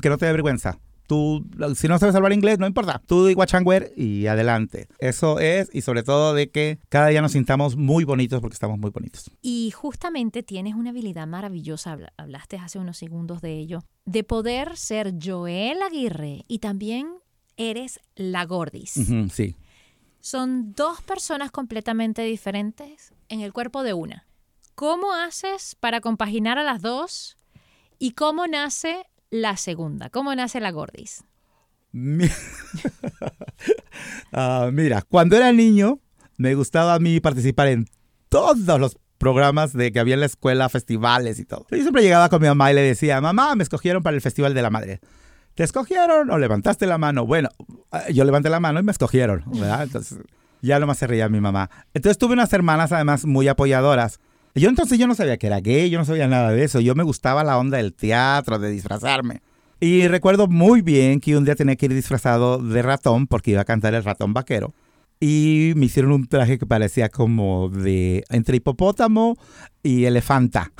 que 0.00 0.08
no 0.08 0.18
te 0.18 0.26
dé 0.26 0.32
vergüenza. 0.32 0.78
Tú, 1.06 1.44
si 1.74 1.88
no 1.88 1.98
sabes 1.98 2.14
hablar 2.14 2.32
inglés, 2.32 2.58
no 2.58 2.66
importa. 2.66 3.02
Tú 3.06 3.28
y 3.28 3.34
Wachangwer 3.34 3.92
y 3.96 4.28
adelante. 4.28 4.88
Eso 4.98 5.40
es, 5.40 5.68
y 5.72 5.82
sobre 5.82 6.02
todo 6.04 6.32
de 6.32 6.50
que 6.50 6.78
cada 6.88 7.08
día 7.08 7.20
nos 7.20 7.32
sintamos 7.32 7.76
muy 7.76 8.04
bonitos 8.04 8.40
porque 8.40 8.54
estamos 8.54 8.78
muy 8.78 8.90
bonitos. 8.90 9.30
Y 9.42 9.72
justamente 9.72 10.42
tienes 10.42 10.74
una 10.74 10.90
habilidad 10.90 11.26
maravillosa, 11.26 11.98
hablaste 12.16 12.56
hace 12.56 12.78
unos 12.78 12.96
segundos 12.96 13.42
de 13.42 13.58
ello, 13.58 13.84
de 14.06 14.24
poder 14.24 14.76
ser 14.76 15.14
Joel 15.22 15.82
Aguirre 15.82 16.44
y 16.48 16.60
también 16.60 17.08
eres 17.56 18.00
la 18.14 18.44
Gordis. 18.46 18.92
sí. 19.32 19.56
Son 20.20 20.72
dos 20.72 21.02
personas 21.02 21.50
completamente 21.50 22.22
diferentes 22.22 23.12
en 23.28 23.40
el 23.40 23.52
cuerpo 23.52 23.82
de 23.82 23.92
una. 23.92 24.24
¿Cómo 24.76 25.12
haces 25.12 25.74
para 25.74 26.00
compaginar 26.00 26.58
a 26.58 26.64
las 26.64 26.80
dos? 26.80 27.36
¿Y 27.98 28.12
cómo 28.12 28.46
nace 28.46 29.04
la 29.32 29.56
segunda? 29.56 30.10
¿Cómo 30.10 30.32
nace 30.34 30.60
la 30.60 30.70
Gordis? 30.70 31.24
Ah, 34.34 34.70
mira, 34.72 35.02
cuando 35.02 35.36
era 35.36 35.52
niño 35.52 36.00
me 36.38 36.54
gustaba 36.54 36.94
a 36.94 36.98
mí 36.98 37.20
participar 37.20 37.68
en 37.68 37.86
todos 38.30 38.80
los 38.80 38.96
programas 39.18 39.74
de 39.74 39.92
que 39.92 40.00
había 40.00 40.14
en 40.14 40.20
la 40.20 40.26
escuela, 40.26 40.70
festivales 40.70 41.38
y 41.38 41.44
todo. 41.44 41.66
Yo 41.70 41.76
siempre 41.76 42.02
llegaba 42.02 42.30
con 42.30 42.40
mi 42.40 42.48
mamá 42.48 42.72
y 42.72 42.74
le 42.74 42.80
decía, 42.80 43.20
mamá, 43.20 43.54
me 43.54 43.62
escogieron 43.62 44.02
para 44.02 44.16
el 44.16 44.22
Festival 44.22 44.54
de 44.54 44.62
la 44.62 44.70
Madre. 44.70 45.00
¿Te 45.54 45.64
escogieron 45.64 46.30
o 46.30 46.38
levantaste 46.38 46.86
la 46.86 46.96
mano? 46.96 47.26
Bueno, 47.26 47.50
eh, 47.92 48.14
yo 48.14 48.24
levanté 48.24 48.48
la 48.48 48.58
mano 48.58 48.80
y 48.80 48.82
me 48.82 48.92
escogieron, 48.92 49.44
¿verdad? 49.52 49.82
Entonces 49.82 50.18
ya 50.62 50.80
nomás 50.80 50.96
se 50.96 51.06
reía 51.06 51.28
mi 51.28 51.40
mamá. 51.40 51.70
Entonces 51.92 52.16
tuve 52.16 52.32
unas 52.32 52.52
hermanas 52.54 52.90
además 52.90 53.26
muy 53.26 53.48
apoyadoras. 53.48 54.18
Yo 54.54 54.68
entonces 54.68 54.98
yo 54.98 55.06
no 55.06 55.14
sabía 55.14 55.38
que 55.38 55.46
era 55.46 55.60
gay, 55.60 55.88
yo 55.88 55.98
no 55.98 56.04
sabía 56.04 56.28
nada 56.28 56.50
de 56.50 56.62
eso. 56.64 56.80
Yo 56.80 56.94
me 56.94 57.02
gustaba 57.02 57.42
la 57.44 57.58
onda 57.58 57.78
del 57.78 57.94
teatro, 57.94 58.58
de 58.58 58.70
disfrazarme. 58.70 59.40
Y 59.80 60.06
recuerdo 60.08 60.46
muy 60.46 60.82
bien 60.82 61.20
que 61.20 61.36
un 61.36 61.44
día 61.44 61.56
tenía 61.56 61.76
que 61.76 61.86
ir 61.86 61.94
disfrazado 61.94 62.58
de 62.58 62.82
ratón 62.82 63.26
porque 63.26 63.52
iba 63.52 63.62
a 63.62 63.64
cantar 63.64 63.94
el 63.94 64.04
ratón 64.04 64.32
vaquero. 64.32 64.74
Y 65.18 65.72
me 65.76 65.86
hicieron 65.86 66.12
un 66.12 66.26
traje 66.26 66.58
que 66.58 66.66
parecía 66.66 67.08
como 67.08 67.68
de 67.68 68.24
entre 68.28 68.58
hipopótamo 68.58 69.36
y 69.82 70.04
elefanta. 70.04 70.70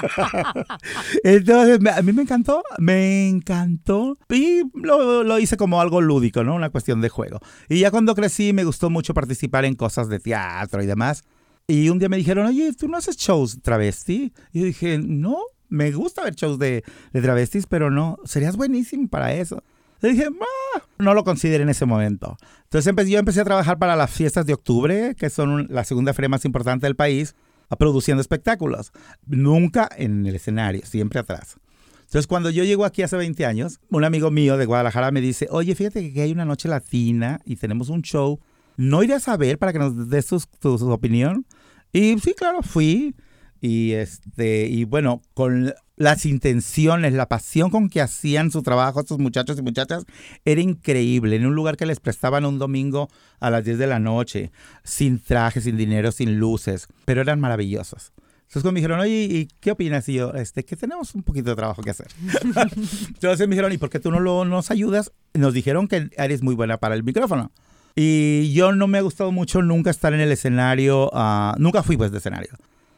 Entonces, 1.24 1.80
a 1.94 2.02
mí 2.02 2.12
me 2.12 2.22
encantó, 2.22 2.62
me 2.78 3.28
encantó. 3.28 4.18
Y 4.28 4.62
lo, 4.74 5.24
lo, 5.24 5.38
hice 5.38 5.56
como 5.56 5.80
algo 5.80 6.00
lúdico, 6.00 6.44
¿no? 6.44 6.54
Una 6.54 6.70
cuestión 6.70 7.00
de 7.00 7.08
juego. 7.08 7.40
Y 7.68 7.80
ya 7.80 7.90
cuando 7.90 8.14
crecí 8.14 8.52
me 8.52 8.64
gustó 8.64 8.90
mucho 8.90 9.14
participar 9.14 9.64
en 9.64 9.74
cosas 9.74 10.08
de 10.08 10.20
teatro 10.20 10.82
y 10.82 10.86
demás. 10.86 11.24
Y 11.66 11.88
un 11.88 11.98
día 11.98 12.08
me 12.08 12.16
dijeron, 12.16 12.46
oye, 12.46 12.72
¿tú 12.74 12.88
no 12.88 12.98
haces 12.98 13.16
shows 13.16 13.60
travesti? 13.62 14.32
Y 14.52 14.60
yo 14.60 14.66
dije, 14.66 14.98
no, 14.98 15.38
me 15.68 15.90
gusta 15.92 16.22
ver 16.22 16.34
shows 16.34 16.58
de, 16.58 16.84
de 17.12 17.22
travestis, 17.22 17.66
pero 17.66 17.90
no, 17.90 18.18
serías 18.24 18.56
buenísimo 18.56 19.08
para 19.08 19.32
eso. 19.32 19.62
Le 20.00 20.10
dije, 20.10 20.26
ah, 20.28 20.82
no 20.98 21.14
lo 21.14 21.24
consideré 21.24 21.62
en 21.62 21.70
ese 21.70 21.86
momento. 21.86 22.36
Entonces 22.64 23.08
yo 23.08 23.18
empecé 23.18 23.40
a 23.40 23.44
trabajar 23.44 23.78
para 23.78 23.96
las 23.96 24.10
fiestas 24.10 24.44
de 24.44 24.52
octubre, 24.52 25.14
que 25.14 25.30
son 25.30 25.66
la 25.70 25.84
segunda 25.84 26.12
feria 26.12 26.28
más 26.28 26.44
importante 26.44 26.86
del 26.86 26.96
país, 26.96 27.34
produciendo 27.78 28.20
espectáculos. 28.20 28.92
Nunca 29.26 29.88
en 29.96 30.26
el 30.26 30.34
escenario, 30.34 30.84
siempre 30.84 31.20
atrás. 31.20 31.56
Entonces, 32.00 32.26
cuando 32.26 32.50
yo 32.50 32.64
llego 32.64 32.84
aquí 32.84 33.02
hace 33.02 33.16
20 33.16 33.46
años, 33.46 33.80
un 33.90 34.04
amigo 34.04 34.30
mío 34.30 34.56
de 34.56 34.66
Guadalajara 34.66 35.10
me 35.10 35.20
dice, 35.20 35.48
oye, 35.50 35.74
fíjate 35.74 36.12
que 36.12 36.22
hay 36.22 36.32
una 36.32 36.44
noche 36.44 36.68
latina 36.68 37.40
y 37.44 37.56
tenemos 37.56 37.88
un 37.88 38.02
show. 38.02 38.38
¿No 38.76 39.02
irías 39.02 39.26
a 39.28 39.36
ver 39.36 39.58
para 39.58 39.72
que 39.72 39.78
nos 39.78 40.08
des 40.08 40.26
tu, 40.26 40.40
tu, 40.60 40.90
opinión? 40.90 41.46
Y 41.94 42.18
sí, 42.18 42.34
claro, 42.34 42.60
fui. 42.62 43.14
Y, 43.60 43.92
este, 43.92 44.66
y 44.66 44.84
bueno, 44.84 45.22
con 45.32 45.72
las 45.96 46.26
intenciones, 46.26 47.12
la 47.12 47.28
pasión 47.28 47.70
con 47.70 47.88
que 47.88 48.00
hacían 48.00 48.50
su 48.50 48.62
trabajo 48.62 49.00
estos 49.00 49.20
muchachos 49.20 49.58
y 49.58 49.62
muchachas 49.62 50.04
era 50.44 50.60
increíble. 50.60 51.36
En 51.36 51.46
un 51.46 51.54
lugar 51.54 51.76
que 51.76 51.86
les 51.86 52.00
prestaban 52.00 52.44
un 52.44 52.58
domingo 52.58 53.08
a 53.38 53.48
las 53.48 53.64
10 53.64 53.78
de 53.78 53.86
la 53.86 54.00
noche, 54.00 54.50
sin 54.82 55.20
traje, 55.20 55.60
sin 55.60 55.76
dinero, 55.76 56.10
sin 56.10 56.38
luces, 56.38 56.88
pero 57.04 57.20
eran 57.22 57.38
maravillosos. 57.38 58.12
Entonces 58.48 58.72
me 58.72 58.80
dijeron, 58.80 59.00
oye, 59.00 59.22
¿y 59.30 59.48
qué 59.60 59.70
opinas? 59.70 60.08
Y 60.08 60.14
yo, 60.14 60.34
este, 60.34 60.64
que 60.64 60.76
tenemos 60.76 61.14
un 61.14 61.22
poquito 61.22 61.50
de 61.50 61.56
trabajo 61.56 61.82
que 61.82 61.90
hacer. 61.90 62.08
Entonces 63.08 63.48
me 63.48 63.54
dijeron, 63.54 63.72
¿y 63.72 63.78
por 63.78 63.88
qué 63.88 64.00
tú 64.00 64.10
no 64.10 64.18
lo, 64.18 64.44
nos 64.44 64.72
ayudas? 64.72 65.12
Nos 65.32 65.54
dijeron 65.54 65.86
que 65.86 66.10
eres 66.16 66.42
muy 66.42 66.56
buena 66.56 66.76
para 66.76 66.96
el 66.96 67.04
micrófono. 67.04 67.52
Y 67.96 68.52
yo 68.52 68.72
no 68.72 68.88
me 68.88 68.98
ha 68.98 69.02
gustado 69.02 69.30
mucho 69.30 69.62
nunca 69.62 69.90
estar 69.90 70.12
en 70.14 70.20
el 70.20 70.32
escenario, 70.32 71.10
uh, 71.12 71.52
nunca 71.58 71.82
fui 71.82 71.96
pues 71.96 72.10
de 72.10 72.18
escenario. 72.18 72.50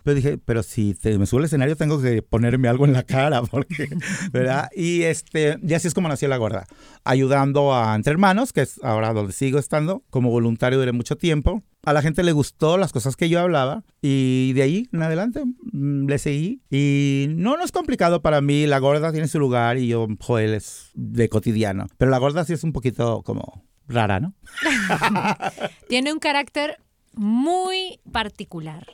Pero 0.06 0.14
dije, 0.14 0.38
pero 0.38 0.62
si 0.62 0.94
te, 0.94 1.18
me 1.18 1.26
subo 1.26 1.40
al 1.40 1.46
escenario 1.46 1.74
tengo 1.74 2.00
que 2.00 2.22
ponerme 2.22 2.68
algo 2.68 2.84
en 2.84 2.92
la 2.92 3.02
cara, 3.02 3.42
porque, 3.50 3.88
¿verdad? 4.32 4.70
Y, 4.72 5.02
este, 5.02 5.58
y 5.60 5.74
así 5.74 5.88
es 5.88 5.94
como 5.94 6.08
nació 6.08 6.28
La 6.28 6.36
Gorda, 6.36 6.64
ayudando 7.02 7.74
a 7.74 7.92
Entre 7.96 8.12
Hermanos, 8.12 8.52
que 8.52 8.60
es 8.60 8.80
ahora 8.84 9.12
donde 9.12 9.32
sigo 9.32 9.58
estando, 9.58 10.04
como 10.08 10.30
voluntario 10.30 10.78
durante 10.78 10.96
mucho 10.96 11.16
tiempo. 11.16 11.64
A 11.84 11.92
la 11.92 12.02
gente 12.02 12.22
le 12.22 12.30
gustó 12.30 12.78
las 12.78 12.92
cosas 12.92 13.16
que 13.16 13.28
yo 13.28 13.40
hablaba 13.40 13.82
y 14.00 14.52
de 14.54 14.62
ahí 14.62 14.88
en 14.92 15.02
adelante 15.02 15.42
mm, 15.72 16.06
le 16.06 16.18
seguí. 16.18 16.62
Y 16.70 17.26
no, 17.30 17.56
no 17.56 17.64
es 17.64 17.72
complicado 17.72 18.22
para 18.22 18.40
mí, 18.40 18.66
La 18.66 18.78
Gorda 18.78 19.10
tiene 19.10 19.26
su 19.26 19.40
lugar 19.40 19.76
y 19.76 19.88
yo, 19.88 20.06
Joel, 20.20 20.54
es 20.54 20.90
de 20.94 21.28
cotidiano. 21.28 21.88
Pero 21.98 22.12
La 22.12 22.18
Gorda 22.18 22.44
sí 22.44 22.52
es 22.52 22.62
un 22.62 22.72
poquito 22.72 23.22
como 23.24 23.64
rara, 23.88 24.20
¿no? 24.20 24.34
tiene 25.88 26.12
un 26.12 26.18
carácter 26.18 26.78
muy 27.14 28.00
particular. 28.12 28.86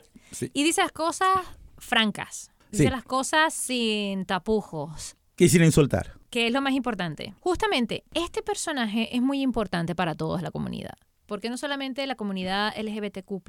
Y 0.53 0.63
dice 0.63 0.81
las 0.81 0.91
cosas 0.91 1.37
francas. 1.77 2.51
Dice 2.71 2.89
las 2.89 3.03
cosas 3.03 3.53
sin 3.53 4.25
tapujos. 4.25 5.15
Y 5.37 5.49
sin 5.49 5.63
insultar. 5.63 6.13
Que 6.31 6.47
es 6.47 6.53
lo 6.53 6.61
más 6.61 6.73
importante. 6.73 7.35
Justamente, 7.39 8.03
este 8.15 8.41
personaje 8.41 9.15
es 9.15 9.21
muy 9.21 9.41
importante 9.41 9.93
para 9.93 10.15
toda 10.15 10.41
la 10.41 10.49
comunidad. 10.49 10.95
Porque 11.27 11.49
no 11.49 11.57
solamente 11.57 12.07
la 12.07 12.15
comunidad 12.15 12.73
LGBTQ, 12.75 13.43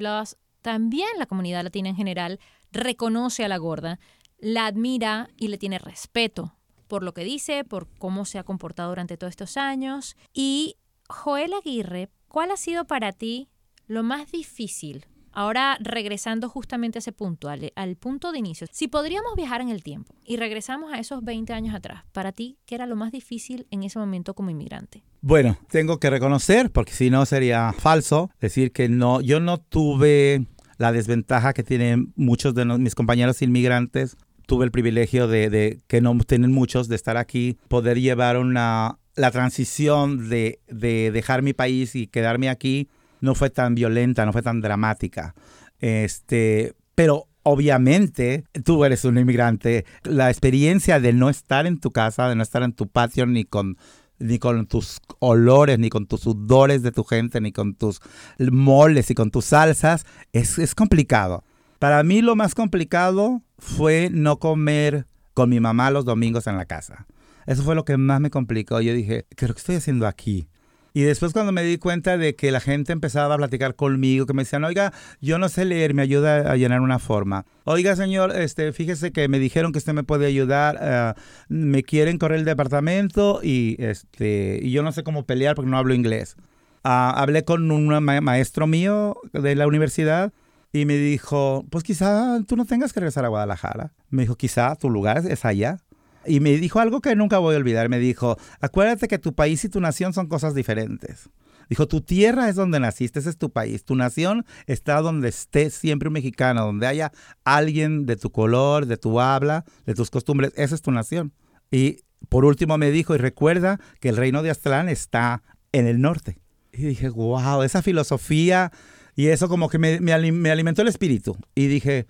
también 0.61 1.09
la 1.19 1.27
comunidad 1.27 1.63
latina 1.63 1.89
en 1.89 1.97
general 1.97 2.39
reconoce 2.71 3.45
a 3.45 3.49
la 3.49 3.57
gorda, 3.57 3.99
la 4.39 4.67
admira 4.67 5.31
y 5.39 5.49
le 5.49 5.57
tiene 5.57 5.79
respeto 5.79 6.55
por 6.89 7.03
lo 7.03 7.15
que 7.15 7.25
dice, 7.25 7.65
por 7.65 7.89
cómo 7.99 8.25
se 8.25 8.39
ha 8.39 8.45
comportado 8.45 8.91
durante 8.91 9.17
todos 9.17 9.31
estos 9.31 9.57
años. 9.57 10.17
Y 10.33 10.77
Joel 11.15 11.53
Aguirre, 11.55 12.11
¿cuál 12.29 12.51
ha 12.51 12.57
sido 12.57 12.87
para 12.87 13.13
ti 13.13 13.49
lo 13.87 14.03
más 14.03 14.33
difícil 14.33 15.07
Ahora, 15.37 15.77
regresando 15.81 16.49
justamente 16.49 16.99
a 16.99 17.01
ese 17.01 17.11
punto, 17.11 17.49
al, 17.49 17.97
punto 17.97 18.31
de 18.31 18.39
inicio, 18.39 18.69
si 18.71 18.87
podríamos 18.87 19.35
viajar 19.35 19.61
en 19.61 19.69
el 19.69 19.83
tiempo 19.83 20.15
y 20.25 20.37
regresamos 20.37 20.93
a 20.93 21.01
esos 21.01 21.25
20 21.25 21.53
años 21.53 21.75
atrás, 21.75 22.05
para 22.13 22.31
ti, 22.31 22.57
¿qué 22.67 22.77
era 22.77 22.87
lo 22.87 22.95
más 22.95 23.11
difícil 23.11 23.67
en 23.73 23.83
ese 23.83 23.99
momento 23.99 24.35
como 24.35 24.51
inmigrante? 24.51 25.03
Bueno, 25.23 25.59
tengo 25.69 25.99
que 25.99 26.09
reconocer, 26.09 26.71
porque 26.71 26.93
si 26.93 27.11
no 27.11 27.27
sería 27.27 27.73
falso, 27.73 28.31
decir 28.41 28.71
que 28.71 28.89
no, 28.89 29.21
yo 29.21 29.41
no 29.41 29.59
tuve 29.59 30.47
la 30.79 30.93
desventaja 30.93 31.53
que 31.53 31.65
tienen 31.65 32.13
muchos 32.15 32.55
de 32.55 32.65
mis 32.65 32.95
compañeros 32.95 33.43
inmigrantes. 33.43 34.17
Tuve 34.47 34.67
el 34.67 34.71
privilegio 34.71 35.27
de, 35.27 35.81
que 35.89 36.01
no 36.01 36.17
tienen 36.19 36.53
muchos, 36.53 36.87
de 36.87 36.95
estar 36.95 37.17
aquí, 37.17 37.59
poder 37.67 38.01
llevar 38.01 38.39
una, 38.39 38.99
la 39.17 39.31
transición 39.31 40.29
de, 40.29 40.61
de 40.69 41.11
dejar 41.11 41.43
mi 41.43 41.53
país 41.53 41.95
y 41.95 42.07
quedarme 42.07 42.49
aquí 42.49 42.89
no 43.21 43.35
fue 43.35 43.51
tan 43.51 43.75
violenta, 43.75 44.27
no 44.27 44.33
fue 44.33 44.43
tan 44.43 44.61
dramática. 44.61 45.35
Este, 45.81 46.75
pero 46.95 47.27
obviamente 47.43 48.45
tú 48.65 48.85
eres 48.85 49.05
un 49.05 49.19
inmigrante. 49.19 49.85
La 50.03 50.31
experiencia 50.31 51.01
de 51.01 51.13
no 51.13 51.31
estar 51.31 51.67
en 51.67 51.79
tu 51.81 51.91
casa, 51.91 52.29
de 52.29 52.35
no 52.35 52.43
estar 52.43 52.63
en 52.63 52.73
tu 52.73 52.89
patio 52.89 53.27
ni 53.27 53.45
con 53.45 53.77
ni 54.19 54.39
con 54.39 54.67
tus 54.67 55.01
olores, 55.19 55.79
ni 55.79 55.91
con 55.91 56.07
tus 56.07 56.21
sudores 56.21 56.83
de 56.83 56.93
tu 56.93 57.03
gente, 57.03 57.41
ni 57.41 57.51
con 57.51 57.75
tus 57.75 58.01
moles 58.39 59.11
y 59.11 59.15
con 59.15 59.31
tus 59.31 59.47
salsas, 59.47 60.07
es, 60.33 60.59
es 60.59 60.75
complicado. 60.75 61.45
Para 61.81 62.03
mí 62.05 62.23
lo 62.23 62.37
más 62.37 62.55
complicado 62.55 63.43
fue 63.59 64.09
no 64.13 64.39
comer 64.39 65.07
con 65.35 65.51
mi 65.51 65.59
mamá 65.59 65.91
los 65.91 66.05
domingos 66.05 66.47
en 66.47 66.57
la 66.57 66.65
casa. 66.65 67.07
Eso 67.47 67.63
fue 67.63 67.75
lo 67.75 67.85
que 67.85 67.97
más 67.97 68.21
me 68.21 68.31
complicó. 68.31 68.81
Yo 68.81 68.95
dije, 68.95 69.27
¿qué 69.37 69.47
lo 69.49 69.55
que 69.55 69.59
estoy 69.59 69.77
haciendo 69.77 70.07
aquí? 70.07 70.49
Y 70.97 71.03
después 71.03 71.33
cuando 71.33 71.51
me 71.51 71.65
di 71.65 71.77
cuenta 71.77 72.17
de 72.17 72.37
que 72.37 72.53
la 72.53 72.61
gente 72.61 72.93
empezaba 72.93 73.35
a 73.35 73.37
platicar 73.37 73.75
conmigo, 73.75 74.27
que 74.27 74.33
me 74.33 74.45
decían, 74.45 74.63
oiga, 74.63 74.93
yo 75.21 75.41
no 75.41 75.49
sé 75.49 75.65
leer, 75.65 75.93
me 75.93 76.03
ayuda 76.03 76.53
a 76.53 76.57
llenar 76.57 76.83
una 76.83 77.01
forma. 77.01 77.47
Oiga, 77.65 77.97
señor, 77.97 78.31
este, 78.37 78.73
fíjese 78.73 79.11
que 79.11 79.27
me 79.27 79.41
dijeron 79.41 79.73
que 79.73 79.79
usted 79.79 79.93
me 79.93 80.05
puede 80.05 80.27
ayudar, 80.27 80.79
eh, 80.81 81.21
me 81.49 81.83
quieren 81.83 82.17
correr 82.19 82.39
el 82.39 82.45
departamento 82.45 83.41
y, 83.43 83.75
este, 83.81 84.61
y 84.63 84.71
yo 84.71 84.85
no 84.85 84.93
sé 84.93 85.03
cómo 85.03 85.27
pelear 85.27 85.57
porque 85.57 85.69
no 85.69 85.79
hablo 85.79 85.95
inglés. 85.95 86.37
Ah, 86.85 87.13
hablé 87.17 87.45
con 87.45 87.73
un 87.73 87.89
maestro 88.05 88.69
mío 88.69 89.17
de 89.33 89.57
la 89.57 89.67
universidad 89.67 90.33
y 90.73 90.87
me 90.87 90.97
dijo, 90.97 91.65
pues 91.71 91.83
quizá 91.83 92.41
tú 92.47 92.55
no 92.55 92.67
tengas 92.67 92.93
que 92.93 93.01
regresar 93.01 93.25
a 93.25 93.29
Guadalajara. 93.29 93.93
Me 94.11 94.23
dijo, 94.23 94.37
quizá 94.37 94.77
tu 94.77 94.91
lugar 94.91 95.23
es 95.27 95.45
allá. 95.45 95.79
Y 96.27 96.41
me 96.41 96.51
dijo 96.53 96.81
algo 96.81 97.01
que 97.01 97.15
nunca 97.17 97.39
voy 97.39 97.55
a 97.55 97.59
olvidar. 97.59 97.89
Me 97.89 97.99
dijo, 97.99 98.37
acuérdate 98.61 99.09
que 99.09 99.19
tu 99.19 99.35
país 99.35 99.65
y 99.65 99.69
tu 99.69 99.81
nación 99.81 100.13
son 100.13 100.27
cosas 100.27 100.55
diferentes. 100.55 101.29
Dijo, 101.69 101.89
tu 101.89 102.03
tierra 102.03 102.49
es 102.49 102.57
donde 102.57 102.79
naciste, 102.79 103.19
ese 103.19 103.31
es 103.31 103.39
tu 103.39 103.51
país. 103.51 103.85
Tu 103.85 103.95
nación 103.95 104.45
está 104.67 105.01
donde 105.01 105.29
esté 105.29 105.71
siempre 105.71 106.09
un 106.09 106.13
mexicano, 106.13 106.67
donde 106.67 106.87
haya 106.87 107.13
alguien 107.45 108.07
de 108.07 108.17
tu 108.17 108.31
color, 108.31 108.87
de 108.87 108.97
tu 108.97 109.21
habla, 109.21 109.65
de 109.87 109.95
tus 109.95 110.11
costumbres. 110.11 110.53
Esa 110.57 110.75
es 110.75 110.83
tu 110.83 110.91
nación. 110.91 111.33
Y 111.71 112.01
por 112.29 112.45
último 112.45 112.77
me 112.79 112.91
dijo, 112.91 113.15
y 113.15 113.19
recuerda 113.19 113.81
que 114.01 114.11
el 114.11 114.17
reino 114.17 114.43
de 114.43 114.51
Aztlán 114.51 114.89
está 114.89 115.43
en 115.73 115.87
el 115.87 116.01
norte. 116.01 116.39
Y 116.73 116.83
dije, 116.83 117.09
wow, 117.09 117.63
esa 117.63 117.83
filosofía 117.83 118.73
y 119.17 119.29
eso 119.29 119.49
como 119.49 119.69
que 119.69 119.79
me, 119.79 120.01
me 120.01 120.13
alimentó 120.51 120.83
el 120.83 120.89
espíritu. 120.89 121.37
Y 121.55 121.69
dije, 121.69 122.07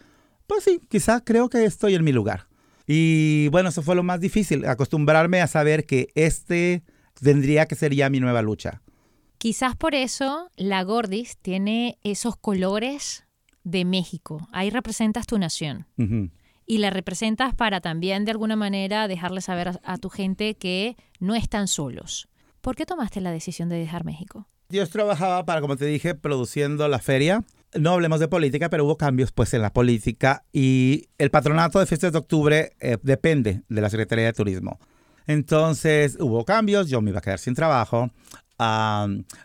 pues 0.46 0.64
sí, 0.64 0.80
quizá 0.88 1.22
creo 1.22 1.48
que 1.48 1.64
estoy 1.64 1.94
en 1.94 2.04
mi 2.04 2.12
lugar. 2.12 2.46
Y 2.86 3.48
bueno, 3.48 3.70
eso 3.70 3.82
fue 3.82 3.94
lo 3.94 4.02
más 4.02 4.20
difícil, 4.20 4.66
acostumbrarme 4.66 5.40
a 5.40 5.46
saber 5.46 5.86
que 5.86 6.08
este 6.14 6.82
tendría 7.20 7.66
que 7.66 7.74
ser 7.74 7.94
ya 7.94 8.10
mi 8.10 8.20
nueva 8.20 8.42
lucha. 8.42 8.82
Quizás 9.38 9.76
por 9.76 9.94
eso 9.94 10.50
la 10.56 10.82
Gordis 10.84 11.36
tiene 11.38 11.98
esos 12.02 12.36
colores 12.36 13.24
de 13.62 13.84
México. 13.84 14.48
Ahí 14.52 14.70
representas 14.70 15.26
tu 15.26 15.38
nación. 15.38 15.86
Y 16.66 16.78
la 16.78 16.90
representas 16.90 17.54
para 17.54 17.80
también 17.80 18.24
de 18.24 18.30
alguna 18.30 18.56
manera 18.56 19.08
dejarle 19.08 19.40
saber 19.40 19.80
a, 19.82 19.98
tu 19.98 20.08
gente 20.08 20.54
que 20.54 20.96
no 21.20 21.34
están 21.34 21.68
solos. 21.68 22.28
¿Por 22.60 22.74
qué 22.76 22.86
tomaste 22.86 23.20
la 23.20 23.32
decisión 23.32 23.68
de 23.68 23.76
dejar 23.76 24.04
México? 24.04 24.48
Yo 24.70 24.86
trabajaba 24.88 25.44
para, 25.44 25.60
como 25.60 25.76
te 25.76 25.84
dije, 25.84 26.14
produciendo 26.14 26.88
la 26.88 26.98
feria 26.98 27.44
no 27.78 27.92
hablemos 27.92 28.20
de 28.20 28.28
política, 28.28 28.68
pero 28.70 28.84
hubo 28.84 28.96
cambios 28.96 29.32
pues 29.32 29.54
en 29.54 29.62
la 29.62 29.72
política 29.72 30.44
y 30.52 31.08
el 31.18 31.30
patronato 31.30 31.80
de 31.80 31.86
fiestas 31.86 32.12
de 32.12 32.18
octubre 32.18 32.72
eh, 32.80 32.98
depende 33.02 33.62
de 33.68 33.80
la 33.80 33.90
Secretaría 33.90 34.26
de 34.26 34.32
Turismo. 34.32 34.78
Entonces 35.26 36.16
hubo 36.20 36.44
cambios, 36.44 36.88
yo 36.88 37.00
me 37.00 37.10
iba 37.10 37.18
a 37.18 37.22
quedar 37.22 37.38
sin 37.38 37.54
trabajo. 37.54 38.10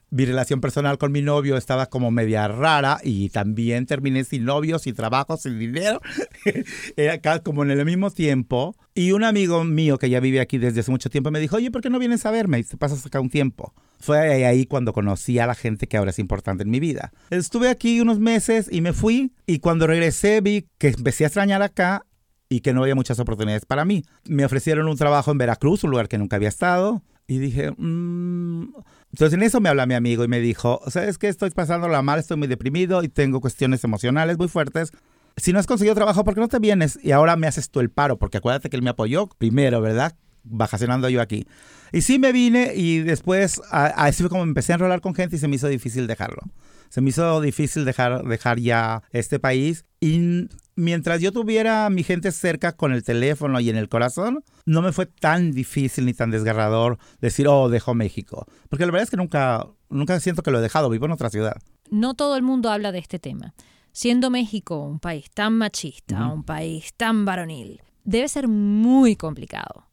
mi 0.10 0.26
relación 0.26 0.62
personal 0.62 0.98
con 0.98 1.12
mi 1.12 1.22
novio 1.22 1.58
estaba 1.58 1.88
como 1.88 2.12
media 2.12 2.48
rara 2.48 3.00
y 3.04 3.30
también 3.30 3.86
terminé 3.86 4.24
sin 4.24 4.46
novio, 4.46 4.80
sin 4.80 4.96
trabajo, 4.96 5.38
sin 5.38 5.58
dinero, 5.58 6.02
acá 7.14 7.40
como 7.40 7.64
en 7.64 7.72
el 7.72 7.86
mismo 7.86 8.12
tiempo. 8.12 8.76
Y 8.94 9.14
un 9.14 9.24
amigo 9.24 9.64
mío 9.64 9.98
que 9.98 10.10
ya 10.10 10.20
vive 10.20 10.42
aquí 10.42 10.58
desde 10.58 10.82
hace 10.82 10.92
mucho 10.92 11.10
tiempo 11.10 11.32
me 11.32 11.40
dijo, 11.40 11.56
oye, 11.56 11.72
¿por 11.72 11.82
qué 11.82 11.90
no 11.90 12.00
vienes 12.00 12.26
a 12.26 12.32
verme? 12.32 12.60
Y 12.60 12.64
te 12.64 12.78
pasas 12.78 13.06
acá 13.06 13.20
un 13.20 13.30
tiempo. 13.30 13.74
Fue 14.00 14.46
ahí 14.46 14.66
cuando 14.66 14.94
conocí 14.94 15.40
a 15.40 15.48
la 15.48 15.56
gente 15.56 15.88
que 15.88 15.98
ahora 15.98 16.12
es 16.12 16.20
importante 16.20 16.64
en 16.64 16.70
mi 16.70 16.80
vida. 16.80 17.12
Estuve 17.30 17.70
aquí 17.70 18.00
unos 18.00 18.20
meses 18.20 18.70
y 18.72 18.82
me 18.82 18.94
fui 18.94 19.34
y 19.46 19.60
cuando 19.60 19.88
regresé 19.88 20.40
vi 20.42 20.68
que 20.78 20.88
empecé 20.88 21.26
a 21.26 21.28
extrañar 21.28 21.62
acá 21.62 22.06
y 22.48 22.62
que 22.62 22.74
no 22.74 22.82
había 22.82 22.96
muchas 22.96 23.20
oportunidades 23.20 23.66
para 23.66 23.86
mí. 23.86 24.04
Me 24.26 24.46
ofrecieron 24.46 24.88
un 24.88 24.98
trabajo 24.98 25.32
en 25.32 25.38
Veracruz, 25.38 25.84
un 25.84 25.92
lugar 25.92 26.08
que 26.08 26.18
nunca 26.18 26.38
había 26.38 26.50
estado. 26.50 27.04
Y 27.28 27.38
dije, 27.38 27.72
mmm. 27.78 28.74
entonces 29.12 29.34
en 29.34 29.44
eso 29.44 29.62
me 29.62 29.70
habla 29.70 29.86
mi 29.86 29.94
amigo 29.94 30.24
y 30.24 30.28
me 30.28 30.40
dijo, 30.40 30.82
¿sabes 30.88 31.20
qué? 31.20 31.28
Estoy 31.28 31.52
pasándola 31.52 32.02
mal, 32.02 32.18
estoy 32.18 32.38
muy 32.38 32.48
deprimido 32.48 33.04
y 33.04 33.10
tengo 33.10 33.40
cuestiones 33.40 33.84
emocionales 33.84 34.40
muy 34.40 34.48
fuertes. 34.48 34.92
Si 35.38 35.54
no 35.54 35.60
has 35.60 35.68
conseguido 35.68 35.94
trabajo, 35.94 36.24
¿por 36.24 36.34
qué 36.34 36.40
no 36.40 36.48
te 36.48 36.58
vienes? 36.58 36.98
Y 37.04 37.12
ahora 37.12 37.36
me 37.36 37.46
haces 37.46 37.70
tú 37.70 37.82
el 37.82 37.92
paro, 37.92 38.18
porque 38.18 38.40
acuérdate 38.40 38.70
que 38.70 38.78
él 38.78 38.82
me 38.82 38.90
apoyó 38.90 39.28
primero, 39.28 39.80
¿verdad? 39.80 40.16
Vacacionando 40.44 41.10
yo 41.10 41.22
aquí. 41.22 41.46
Y 41.92 42.02
sí 42.02 42.20
me 42.20 42.32
vine 42.32 42.74
y 42.76 43.00
después, 43.00 43.62
así 43.72 44.24
fue 44.24 44.30
como 44.30 44.44
empecé 44.44 44.74
a 44.74 44.76
enrolar 44.76 45.02
con 45.02 45.16
gente 45.16 45.36
y 45.36 45.40
se 45.40 45.48
me 45.48 45.56
hizo 45.56 45.68
difícil 45.68 46.08
dejarlo. 46.08 46.42
Se 46.90 47.02
me 47.02 47.10
hizo 47.10 47.40
difícil 47.42 47.86
dejar, 47.86 48.24
dejar 48.24 48.60
ya 48.60 49.04
este 49.12 49.40
país. 49.40 49.86
Y 50.00 50.48
mientras 50.76 51.22
yo 51.22 51.32
tuviera 51.32 51.86
a 51.86 51.90
mi 51.90 52.04
gente 52.04 52.32
cerca 52.32 52.74
con 52.74 52.94
el 52.94 53.04
teléfono 53.04 53.60
y 53.60 53.70
en 53.70 53.76
el 53.76 53.90
corazón, 53.90 54.44
no 54.66 54.82
me 54.82 54.92
fue 54.92 55.06
tan 55.06 55.52
difícil 55.52 56.06
ni 56.06 56.14
tan 56.14 56.32
desgarrador 56.32 56.98
decir, 57.22 57.48
oh, 57.48 57.70
dejo 57.70 57.94
México. 57.94 58.46
Porque 58.70 58.86
la 58.86 58.92
verdad 58.92 59.04
es 59.04 59.10
que 59.10 59.18
nunca, 59.18 59.68
nunca 59.90 60.20
siento 60.20 60.42
que 60.42 60.52
lo 60.52 60.60
he 60.60 60.64
dejado, 60.64 60.90
vivo 60.90 61.06
en 61.06 61.12
otra 61.12 61.30
ciudad. 61.30 61.58
No 61.92 62.14
todo 62.14 62.36
el 62.36 62.44
mundo 62.44 62.70
habla 62.70 62.92
de 62.92 63.00
este 63.00 63.20
tema. 63.20 63.54
Siendo 63.92 64.30
México 64.30 64.80
un 64.80 65.00
país 65.00 65.30
tan 65.32 65.58
machista, 65.58 66.28
un 66.28 66.44
país 66.44 66.94
tan 66.96 67.26
varonil, 67.26 67.82
debe 68.04 68.28
ser 68.28 68.48
muy 68.48 69.16
complicado 69.16 69.89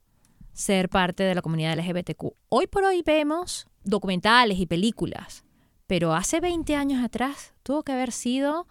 ser 0.57 0.89
parte 0.89 1.23
de 1.23 1.35
la 1.35 1.43
comunidad 1.43 1.79
LGBTQ. 1.79 2.33
Hoy 2.49 2.67
por 2.67 2.83
hoy 2.83 3.03
vemos 3.05 3.67
documentales 3.85 4.59
y 4.59 4.67
películas, 4.67 5.45
pero 5.87 6.15
hace 6.15 6.41
20 6.41 6.75
años 6.75 7.05
atrás 7.05 7.53
tuvo 7.63 7.83
que 7.83 7.93
haber 7.93 8.11
sido 8.11 8.67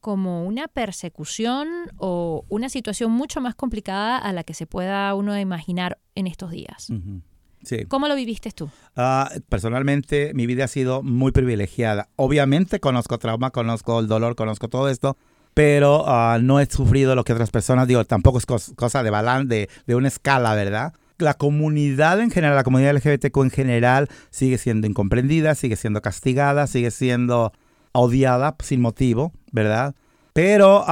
como 0.00 0.44
una 0.44 0.68
persecución 0.68 1.68
o 1.96 2.44
una 2.48 2.68
situación 2.68 3.10
mucho 3.10 3.40
más 3.40 3.54
complicada 3.54 4.18
a 4.18 4.32
la 4.34 4.44
que 4.44 4.52
se 4.52 4.66
pueda 4.66 5.14
uno 5.14 5.38
imaginar 5.38 5.98
en 6.14 6.26
estos 6.26 6.50
días. 6.50 6.88
sí. 7.64 7.86
¿Cómo 7.86 8.06
lo 8.06 8.14
viviste 8.14 8.50
tú? 8.50 8.70
Ah, 8.94 9.30
personalmente, 9.48 10.32
mi 10.34 10.46
vida 10.46 10.64
ha 10.64 10.68
sido 10.68 11.02
muy 11.02 11.32
privilegiada. 11.32 12.10
Obviamente 12.16 12.80
conozco 12.80 13.18
trauma, 13.18 13.50
conozco 13.50 13.98
el 14.00 14.08
dolor, 14.08 14.36
conozco 14.36 14.68
todo 14.68 14.90
esto, 14.90 15.16
pero 15.54 16.04
ah, 16.06 16.38
no 16.40 16.60
he 16.60 16.66
sufrido 16.66 17.14
lo 17.14 17.24
que 17.24 17.32
otras 17.32 17.50
personas, 17.50 17.88
digo, 17.88 18.04
tampoco 18.04 18.38
es 18.38 18.46
cosa 18.46 19.02
de 19.02 19.10
balance, 19.10 19.48
de, 19.48 19.68
de 19.86 19.94
una 19.94 20.08
escala, 20.08 20.54
¿verdad? 20.54 20.92
La 21.20 21.34
comunidad 21.34 22.20
en 22.20 22.30
general, 22.30 22.56
la 22.56 22.64
comunidad 22.64 22.94
LGBTQ 22.94 23.36
en 23.42 23.50
general, 23.50 24.08
sigue 24.30 24.58
siendo 24.58 24.86
incomprendida, 24.86 25.54
sigue 25.54 25.76
siendo 25.76 26.02
castigada, 26.02 26.66
sigue 26.66 26.90
siendo 26.90 27.52
odiada 27.92 28.56
sin 28.62 28.80
motivo, 28.80 29.32
¿verdad? 29.52 29.94
Pero 30.32 30.84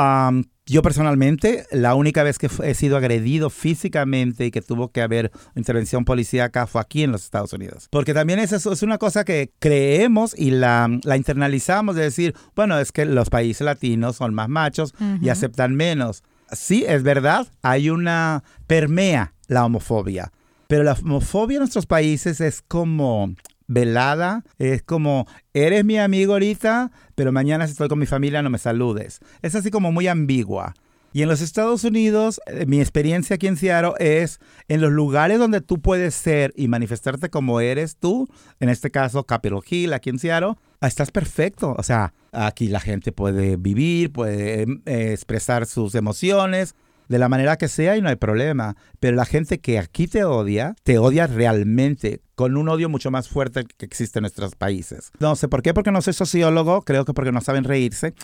yo 0.66 0.82
personalmente, 0.82 1.64
la 1.70 1.94
única 1.94 2.22
vez 2.22 2.38
que 2.38 2.50
he 2.62 2.74
sido 2.74 2.96
agredido 2.96 3.48
físicamente 3.48 4.46
y 4.46 4.50
que 4.50 4.60
tuvo 4.60 4.90
que 4.92 5.00
haber 5.00 5.30
intervención 5.54 6.04
policíaca 6.04 6.66
fue 6.66 6.80
aquí 6.80 7.02
en 7.04 7.12
los 7.12 7.24
Estados 7.24 7.52
Unidos. 7.52 7.88
Porque 7.90 8.12
también 8.12 8.38
es, 8.38 8.52
es 8.52 8.82
una 8.82 8.98
cosa 8.98 9.24
que 9.24 9.50
creemos 9.58 10.38
y 10.38 10.50
la, 10.50 10.88
la, 11.04 11.16
internalizamos 11.16 11.96
de 11.96 12.02
decir, 12.02 12.34
bueno, 12.54 12.78
es 12.78 12.92
que 12.92 13.06
los 13.06 13.30
países 13.30 13.64
latinos 13.64 14.16
son 14.16 14.34
más 14.34 14.48
machos 14.48 14.94
y 15.22 15.30
aceptan 15.30 15.74
menos. 15.74 16.22
Sí, 16.52 16.84
es 16.86 17.02
verdad, 17.02 17.46
hay 17.62 17.90
una 17.90 18.42
permea 18.66 19.34
la 19.48 19.64
homofobia. 19.64 20.30
Pero 20.68 20.84
la 20.84 20.92
homofobia 20.92 21.56
en 21.56 21.60
nuestros 21.60 21.86
países 21.86 22.40
es 22.40 22.62
como 22.62 23.34
velada, 23.66 24.44
es 24.58 24.82
como, 24.82 25.26
eres 25.52 25.84
mi 25.84 25.98
amigo 25.98 26.34
ahorita, 26.34 26.90
pero 27.14 27.32
mañana 27.32 27.66
si 27.66 27.72
estoy 27.72 27.88
con 27.88 27.98
mi 27.98 28.06
familia 28.06 28.42
no 28.42 28.50
me 28.50 28.58
saludes. 28.58 29.20
Es 29.42 29.54
así 29.54 29.70
como 29.70 29.92
muy 29.92 30.06
ambigua. 30.08 30.74
Y 31.12 31.22
en 31.22 31.28
los 31.28 31.40
Estados 31.40 31.84
Unidos, 31.84 32.40
eh, 32.46 32.66
mi 32.66 32.80
experiencia 32.80 33.36
aquí 33.36 33.46
en 33.46 33.56
Seattle 33.56 33.94
es 33.98 34.40
en 34.68 34.80
los 34.80 34.92
lugares 34.92 35.38
donde 35.38 35.60
tú 35.60 35.80
puedes 35.80 36.14
ser 36.14 36.52
y 36.54 36.68
manifestarte 36.68 37.30
como 37.30 37.60
eres 37.60 37.96
tú, 37.96 38.28
en 38.60 38.68
este 38.68 38.90
caso 38.90 39.24
Capitol 39.24 39.64
Hill, 39.68 39.94
aquí 39.94 40.10
en 40.10 40.18
Seattle, 40.18 40.54
estás 40.82 41.10
perfecto. 41.10 41.74
O 41.78 41.82
sea, 41.82 42.12
aquí 42.32 42.68
la 42.68 42.80
gente 42.80 43.12
puede 43.12 43.56
vivir, 43.56 44.12
puede 44.12 44.62
eh, 44.62 45.12
expresar 45.12 45.64
sus 45.66 45.94
emociones, 45.94 46.74
de 47.08 47.18
la 47.18 47.28
manera 47.28 47.56
que 47.56 47.68
sea 47.68 47.96
y 47.96 48.02
no 48.02 48.08
hay 48.08 48.16
problema. 48.16 48.76
Pero 49.00 49.16
la 49.16 49.24
gente 49.24 49.58
que 49.58 49.78
aquí 49.78 50.06
te 50.06 50.24
odia, 50.24 50.76
te 50.84 50.98
odia 50.98 51.26
realmente, 51.26 52.22
con 52.34 52.56
un 52.56 52.68
odio 52.68 52.88
mucho 52.88 53.10
más 53.10 53.28
fuerte 53.28 53.64
que 53.64 53.86
existe 53.86 54.18
en 54.18 54.22
nuestros 54.22 54.54
países. 54.54 55.10
No 55.18 55.34
sé 55.34 55.48
por 55.48 55.62
qué, 55.62 55.74
porque 55.74 55.90
no 55.90 56.02
soy 56.02 56.12
sociólogo, 56.12 56.82
creo 56.82 57.04
que 57.04 57.14
porque 57.14 57.32
no 57.32 57.40
saben 57.40 57.64
reírse. 57.64 58.14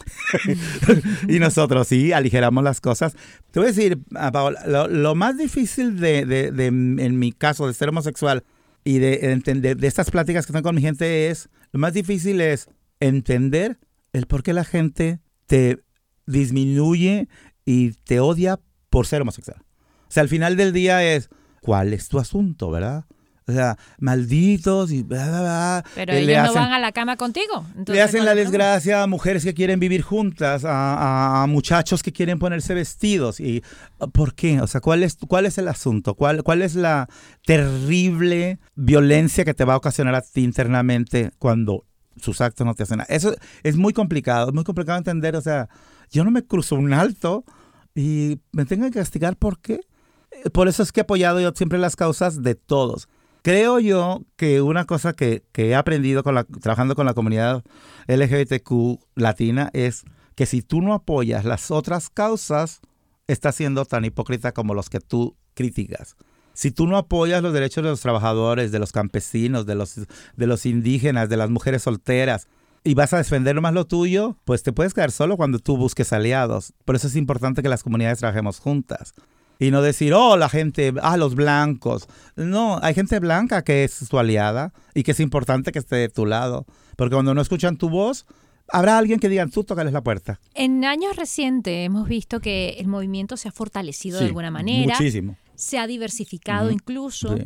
y 1.28 1.38
nosotros 1.38 1.88
sí, 1.88 2.12
aligeramos 2.12 2.62
las 2.62 2.80
cosas. 2.80 3.16
Te 3.50 3.58
voy 3.60 3.68
a 3.68 3.72
decir, 3.72 3.98
ah, 4.14 4.30
Paola, 4.30 4.86
lo, 4.88 5.14
más 5.14 5.36
difícil 5.36 5.98
de, 5.98 6.26
de, 6.26 6.66
en 6.66 7.18
mi 7.18 7.32
caso, 7.32 7.66
de 7.66 7.74
ser 7.74 7.88
homosexual 7.88 8.44
y 8.84 8.98
de 8.98 9.32
entender 9.32 9.78
de 9.78 9.86
estas 9.86 10.10
pláticas 10.10 10.46
que 10.46 10.52
tengo 10.52 10.64
con 10.64 10.74
mi 10.74 10.82
gente 10.82 11.30
es, 11.30 11.48
lo 11.72 11.80
más 11.80 11.94
difícil 11.94 12.40
es 12.40 12.68
entender 13.00 13.78
el 14.12 14.26
por 14.26 14.42
qué 14.42 14.52
la 14.52 14.64
gente 14.64 15.20
te 15.46 15.80
disminuye 16.26 17.28
y 17.64 17.92
te 18.04 18.20
odia 18.20 18.60
por 18.94 19.08
ser 19.08 19.22
homosexual. 19.22 19.58
O 20.08 20.12
sea, 20.12 20.22
al 20.22 20.28
final 20.28 20.56
del 20.56 20.72
día 20.72 21.02
es, 21.02 21.28
¿cuál 21.60 21.92
es 21.92 22.08
tu 22.08 22.20
asunto, 22.20 22.70
verdad? 22.70 23.06
O 23.44 23.52
sea, 23.52 23.76
malditos 23.98 24.92
y 24.92 25.02
bla, 25.02 25.28
bla, 25.28 25.40
bla. 25.40 25.84
Pero 25.96 26.12
ellos 26.12 26.44
no 26.44 26.54
van 26.54 26.72
a 26.72 26.78
la 26.78 26.92
cama 26.92 27.16
contigo. 27.16 27.66
le 27.88 28.00
hacen 28.00 28.24
la 28.24 28.36
desgracia 28.36 29.02
a 29.02 29.08
mujeres 29.08 29.42
que 29.42 29.52
quieren 29.52 29.80
vivir 29.80 30.02
juntas, 30.02 30.62
a, 30.64 31.44
muchachos 31.48 32.04
que 32.04 32.12
quieren 32.12 32.38
ponerse 32.38 32.72
vestidos. 32.72 33.40
¿Y 33.40 33.64
por 34.12 34.34
qué? 34.34 34.60
O 34.60 34.68
sea, 34.68 34.80
¿cuál 34.80 35.02
es, 35.02 35.18
cuál 35.26 35.44
es 35.46 35.58
el 35.58 35.66
asunto? 35.66 36.14
¿Cuál, 36.14 36.44
¿Cuál 36.44 36.62
es 36.62 36.76
la 36.76 37.08
terrible 37.44 38.60
violencia 38.76 39.44
que 39.44 39.54
te 39.54 39.64
va 39.64 39.74
a 39.74 39.78
ocasionar 39.78 40.14
a 40.14 40.22
ti 40.22 40.44
internamente 40.44 41.32
cuando 41.40 41.84
sus 42.16 42.40
actos 42.40 42.64
no 42.64 42.74
te 42.74 42.84
hacen 42.84 42.98
nada? 42.98 43.12
Eso 43.12 43.34
es 43.64 43.76
muy 43.76 43.92
complicado, 43.92 44.50
es 44.50 44.54
muy 44.54 44.62
complicado 44.62 44.98
entender. 44.98 45.34
O 45.34 45.42
sea, 45.42 45.68
yo 46.12 46.22
no 46.22 46.30
me 46.30 46.44
cruzo 46.44 46.76
un 46.76 46.92
alto 46.92 47.44
y 47.94 48.40
me 48.52 48.64
tengo 48.64 48.86
que 48.86 48.92
castigar 48.92 49.36
¿por 49.36 49.58
qué? 49.58 49.80
Eh, 50.30 50.50
por 50.50 50.68
eso 50.68 50.82
es 50.82 50.92
que 50.92 51.00
he 51.00 51.02
apoyado 51.02 51.40
yo 51.40 51.52
siempre 51.54 51.78
las 51.78 51.96
causas 51.96 52.42
de 52.42 52.54
todos. 52.54 53.08
Creo 53.42 53.78
yo 53.78 54.22
que 54.36 54.62
una 54.62 54.86
cosa 54.86 55.12
que, 55.12 55.42
he 55.54 55.74
aprendido 55.74 56.22
trabajando 56.22 56.94
con 56.94 57.04
la 57.04 57.12
comunidad 57.12 57.62
LGBTQ 58.08 59.00
latina 59.16 59.70
es 59.74 60.04
que 60.34 60.46
si 60.46 60.62
tú 60.62 60.80
no 60.80 60.94
apoyas 60.94 61.44
las 61.44 61.70
otras 61.70 62.08
causas, 62.08 62.80
estás 63.26 63.54
siendo 63.54 63.84
tan 63.84 64.04
hipócrita 64.06 64.52
como 64.52 64.72
los 64.72 64.88
que 64.88 64.98
tú 65.00 65.36
criticas. 65.52 66.16
Si 66.54 66.70
tú 66.70 66.86
no 66.86 66.96
apoyas 66.96 67.42
los 67.42 67.52
derechos 67.52 67.84
de 67.84 67.90
los 67.90 68.00
trabajadores, 68.00 68.72
de 68.72 68.78
los 68.78 68.92
campesinos, 68.92 69.66
de 69.66 69.74
los 69.74 70.66
indígenas, 70.66 71.28
de 71.28 71.36
las 71.36 71.50
mujeres 71.50 71.82
solteras, 71.82 72.48
y 72.84 72.94
vas 72.94 73.14
a 73.14 73.16
defender 73.16 73.58
más 73.62 73.72
lo 73.72 73.86
tuyo, 73.86 74.36
pues 74.44 74.62
te 74.62 74.72
puedes 74.72 74.92
quedar 74.92 75.10
solo 75.10 75.38
cuando 75.38 75.58
tú 75.58 75.78
busques 75.78 76.12
aliados. 76.12 76.74
Por 76.84 76.96
eso 76.96 77.06
es 77.06 77.16
importante 77.16 77.62
que 77.62 77.70
las 77.70 77.82
comunidades 77.82 78.18
trabajemos 78.18 78.60
juntas. 78.60 79.14
Y 79.58 79.70
no 79.70 79.80
decir, 79.80 80.12
oh, 80.12 80.36
la 80.36 80.50
gente, 80.50 80.92
ah, 81.00 81.16
los 81.16 81.34
blancos. 81.34 82.08
No, 82.36 82.78
hay 82.82 82.92
gente 82.92 83.18
blanca 83.20 83.62
que 83.62 83.84
es 83.84 84.06
tu 84.08 84.18
aliada 84.18 84.74
y 84.94 85.02
que 85.02 85.12
es 85.12 85.20
importante 85.20 85.72
que 85.72 85.78
esté 85.78 85.96
de 85.96 86.08
tu 86.10 86.26
lado. 86.26 86.66
Porque 86.96 87.14
cuando 87.14 87.32
no 87.32 87.40
escuchan 87.40 87.78
tu 87.78 87.88
voz, 87.88 88.26
habrá 88.68 88.98
alguien 88.98 89.18
que 89.18 89.30
diga, 89.30 89.46
tú 89.46 89.64
tócales 89.64 89.94
la 89.94 90.02
puerta. 90.02 90.38
En 90.54 90.84
años 90.84 91.16
recientes 91.16 91.86
hemos 91.86 92.06
visto 92.06 92.40
que 92.40 92.76
el 92.78 92.88
movimiento 92.88 93.38
se 93.38 93.48
ha 93.48 93.52
fortalecido 93.52 94.18
de 94.18 94.26
alguna 94.26 94.50
manera. 94.50 94.94
Muchísimo. 94.98 95.38
Se 95.54 95.78
ha 95.78 95.86
diversificado 95.86 96.70
incluso. 96.70 97.36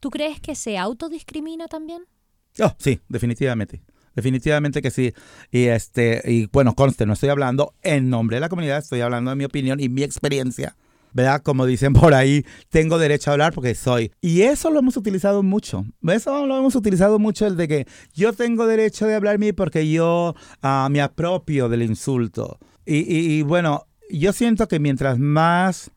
¿Tú 0.00 0.08
crees 0.08 0.40
que 0.40 0.54
se 0.54 0.78
autodiscrimina 0.78 1.66
también? 1.66 2.04
Oh, 2.60 2.72
sí, 2.78 3.00
definitivamente. 3.08 3.82
Definitivamente 4.16 4.80
que 4.82 4.90
sí. 4.90 5.12
Y 5.52 5.64
este, 5.64 6.22
y 6.24 6.46
bueno, 6.46 6.74
conste, 6.74 7.04
no 7.04 7.12
estoy 7.12 7.28
hablando 7.28 7.74
en 7.82 8.08
nombre 8.08 8.38
de 8.38 8.40
la 8.40 8.48
comunidad, 8.48 8.78
estoy 8.78 9.02
hablando 9.02 9.30
de 9.30 9.36
mi 9.36 9.44
opinión 9.44 9.78
y 9.78 9.88
mi 9.88 10.02
experiencia. 10.02 10.74
¿Verdad? 11.12 11.40
Como 11.42 11.64
dicen 11.64 11.94
por 11.94 12.12
ahí, 12.12 12.44
tengo 12.68 12.98
derecho 12.98 13.30
a 13.30 13.34
hablar 13.34 13.54
porque 13.54 13.74
soy. 13.74 14.12
Y 14.20 14.42
eso 14.42 14.70
lo 14.70 14.80
hemos 14.80 14.98
utilizado 14.98 15.42
mucho. 15.42 15.86
Eso 16.02 16.46
lo 16.46 16.58
hemos 16.58 16.74
utilizado 16.74 17.18
mucho, 17.18 17.46
el 17.46 17.56
de 17.56 17.68
que 17.68 17.86
yo 18.12 18.34
tengo 18.34 18.66
derecho 18.66 19.06
de 19.06 19.14
hablar 19.14 19.38
mí 19.38 19.52
porque 19.52 19.90
yo 19.90 20.34
uh, 20.62 20.90
me 20.90 21.00
apropio 21.00 21.70
del 21.70 21.82
insulto. 21.82 22.58
Y, 22.84 22.96
y, 22.96 23.38
y 23.38 23.42
bueno, 23.42 23.86
yo 24.10 24.34
siento 24.34 24.68
que 24.68 24.78
mientras 24.78 25.18
más 25.18 25.90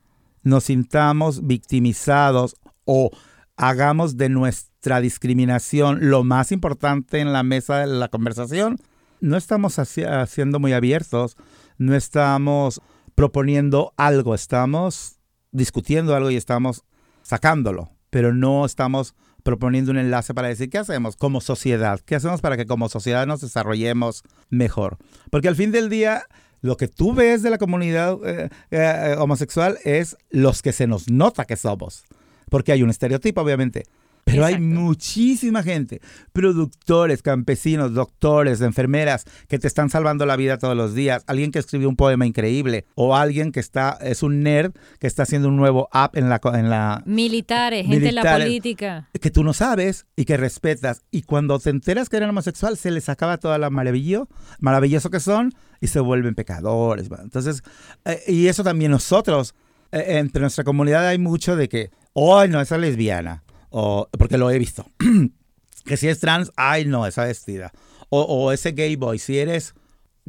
nos 0.43 0.65
sintamos 0.65 1.45
victimizados 1.45 2.55
o 2.85 3.11
hagamos 3.57 4.15
de 4.15 4.29
nuestra 4.29 4.68
discriminación 5.01 6.09
lo 6.09 6.23
más 6.23 6.51
importante 6.51 7.19
en 7.19 7.33
la 7.33 7.43
mesa 7.43 7.79
de 7.79 7.87
la 7.87 8.07
conversación, 8.07 8.77
no 9.19 9.37
estamos 9.37 9.77
haciendo 9.79 10.59
muy 10.59 10.73
abiertos, 10.73 11.35
no 11.77 11.95
estamos 11.95 12.81
proponiendo 13.15 13.93
algo, 13.97 14.33
estamos 14.33 15.19
discutiendo 15.51 16.15
algo 16.15 16.31
y 16.31 16.37
estamos 16.37 16.83
sacándolo, 17.21 17.91
pero 18.09 18.33
no 18.33 18.65
estamos 18.65 19.15
proponiendo 19.43 19.91
un 19.91 19.97
enlace 19.97 20.33
para 20.33 20.47
decir 20.47 20.69
qué 20.69 20.77
hacemos 20.77 21.15
como 21.15 21.41
sociedad, 21.41 21.99
qué 22.05 22.15
hacemos 22.15 22.41
para 22.41 22.55
que 22.55 22.65
como 22.65 22.87
sociedad 22.87 23.27
nos 23.27 23.41
desarrollemos 23.41 24.23
mejor. 24.49 24.97
Porque 25.29 25.47
al 25.47 25.55
fin 25.55 25.71
del 25.71 25.89
día, 25.89 26.23
lo 26.61 26.77
que 26.77 26.87
tú 26.87 27.13
ves 27.13 27.41
de 27.41 27.49
la 27.49 27.57
comunidad 27.57 28.17
eh, 28.25 28.49
eh, 28.71 29.15
homosexual 29.17 29.77
es 29.83 30.17
los 30.29 30.61
que 30.61 30.71
se 30.71 30.87
nos 30.87 31.09
nota 31.09 31.45
que 31.45 31.55
somos 31.55 32.05
porque 32.49 32.71
hay 32.71 32.83
un 32.83 32.89
estereotipo, 32.89 33.41
obviamente. 33.41 33.85
Pero 34.25 34.45
hay 34.45 34.53
Exacto. 34.55 34.79
muchísima 34.81 35.63
gente, 35.63 36.01
productores, 36.33 37.21
campesinos, 37.21 37.93
doctores, 37.93 38.61
enfermeras, 38.61 39.25
que 39.47 39.59
te 39.59 39.67
están 39.67 39.89
salvando 39.89 40.25
la 40.25 40.35
vida 40.35 40.57
todos 40.57 40.75
los 40.77 40.93
días. 40.93 41.23
Alguien 41.27 41.51
que 41.51 41.59
escribió 41.59 41.89
un 41.89 41.95
poema 41.95 42.25
increíble 42.25 42.85
o 42.95 43.15
alguien 43.15 43.51
que 43.51 43.59
está, 43.59 43.97
es 44.01 44.23
un 44.23 44.43
nerd 44.43 44.73
que 44.99 45.07
está 45.07 45.23
haciendo 45.23 45.47
un 45.47 45.57
nuevo 45.57 45.89
app 45.91 46.15
en 46.15 46.29
la, 46.29 46.39
en 46.53 46.69
la 46.69 47.01
Militares, 47.05 47.85
gente 47.87 48.09
en 48.09 48.15
la 48.15 48.21
Militares. 48.21 48.45
política. 48.47 49.09
que 49.19 49.31
tú 49.31 49.43
no 49.43 49.53
sabes 49.53 50.05
y 50.15 50.25
que 50.25 50.37
respetas. 50.37 51.01
Y 51.11 51.23
cuando 51.23 51.59
te 51.59 51.69
enteras 51.69 52.09
que 52.09 52.17
eran 52.17 52.29
homosexual, 52.29 52.77
se 52.77 52.91
les 52.91 53.09
acaba 53.09 53.37
toda 53.37 53.57
la 53.57 53.69
maravillo, 53.69 54.27
maravilloso 54.59 55.09
que 55.09 55.19
son 55.19 55.53
y 55.81 55.87
se 55.87 55.99
vuelven 55.99 56.35
pecadores. 56.35 57.09
Entonces, 57.21 57.63
eh, 58.05 58.21
y 58.27 58.47
eso 58.47 58.63
también 58.63 58.91
nosotros, 58.91 59.55
eh, 59.91 60.17
entre 60.19 60.41
nuestra 60.41 60.63
comunidad 60.63 61.07
hay 61.07 61.17
mucho 61.17 61.55
de 61.55 61.67
que, 61.69 61.91
ay, 62.15 62.49
no, 62.49 62.59
esa 62.61 62.75
es 62.75 62.81
lesbiana, 62.81 63.43
o, 63.69 64.07
porque 64.17 64.37
lo 64.37 64.49
he 64.51 64.57
visto. 64.59 64.85
que 65.85 65.97
si 65.97 66.07
es 66.07 66.19
trans, 66.19 66.51
ay, 66.55 66.85
no, 66.85 67.05
esa 67.05 67.23
vestida. 67.25 67.71
O, 68.09 68.21
o 68.21 68.51
ese 68.51 68.71
gay 68.71 68.95
boy, 68.95 69.19
si 69.19 69.37
eres, 69.39 69.73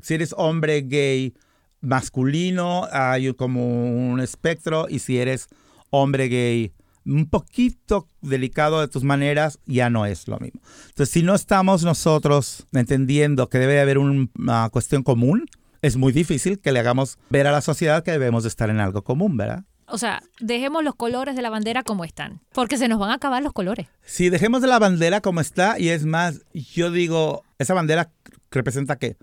si 0.02 0.14
eres 0.14 0.34
hombre 0.36 0.82
gay 0.82 1.34
masculino, 1.80 2.86
hay 2.92 3.32
como 3.34 4.10
un 4.10 4.20
espectro, 4.20 4.86
y 4.88 4.98
si 5.00 5.18
eres 5.18 5.48
hombre 5.90 6.28
gay 6.28 6.72
un 7.06 7.28
poquito 7.28 8.06
delicado 8.20 8.80
de 8.80 8.88
tus 8.88 9.02
maneras, 9.02 9.58
ya 9.66 9.88
no 9.90 10.04
es 10.06 10.28
lo 10.28 10.38
mismo. 10.38 10.60
Entonces, 10.88 11.10
si 11.12 11.22
no 11.22 11.34
estamos 11.34 11.82
nosotros 11.82 12.66
entendiendo 12.72 13.48
que 13.48 13.58
debe 13.58 13.80
haber 13.80 13.96
un- 13.98 14.30
una 14.38 14.68
cuestión 14.68 15.02
común, 15.02 15.46
es 15.82 15.96
muy 15.96 16.12
difícil 16.12 16.60
que 16.60 16.72
le 16.72 16.78
hagamos 16.78 17.18
ver 17.30 17.46
a 17.46 17.52
la 17.52 17.62
sociedad 17.62 18.04
que 18.04 18.10
debemos 18.12 18.42
de 18.42 18.50
estar 18.50 18.68
en 18.68 18.80
algo 18.80 19.02
común, 19.02 19.36
¿verdad? 19.38 19.64
O 19.90 19.98
sea, 19.98 20.22
dejemos 20.38 20.84
los 20.84 20.94
colores 20.94 21.36
de 21.36 21.42
la 21.42 21.50
bandera 21.50 21.82
como 21.82 22.04
están, 22.04 22.40
porque 22.52 22.76
se 22.76 22.88
nos 22.88 22.98
van 22.98 23.10
a 23.10 23.14
acabar 23.14 23.42
los 23.42 23.52
colores. 23.52 23.88
Si 24.04 24.30
dejemos 24.30 24.62
de 24.62 24.68
la 24.68 24.78
bandera 24.78 25.20
como 25.20 25.40
está, 25.40 25.78
y 25.78 25.88
es 25.88 26.04
más, 26.04 26.42
yo 26.52 26.90
digo, 26.90 27.42
esa 27.58 27.74
bandera 27.74 28.10
representa 28.50 28.96
qué? 28.96 29.16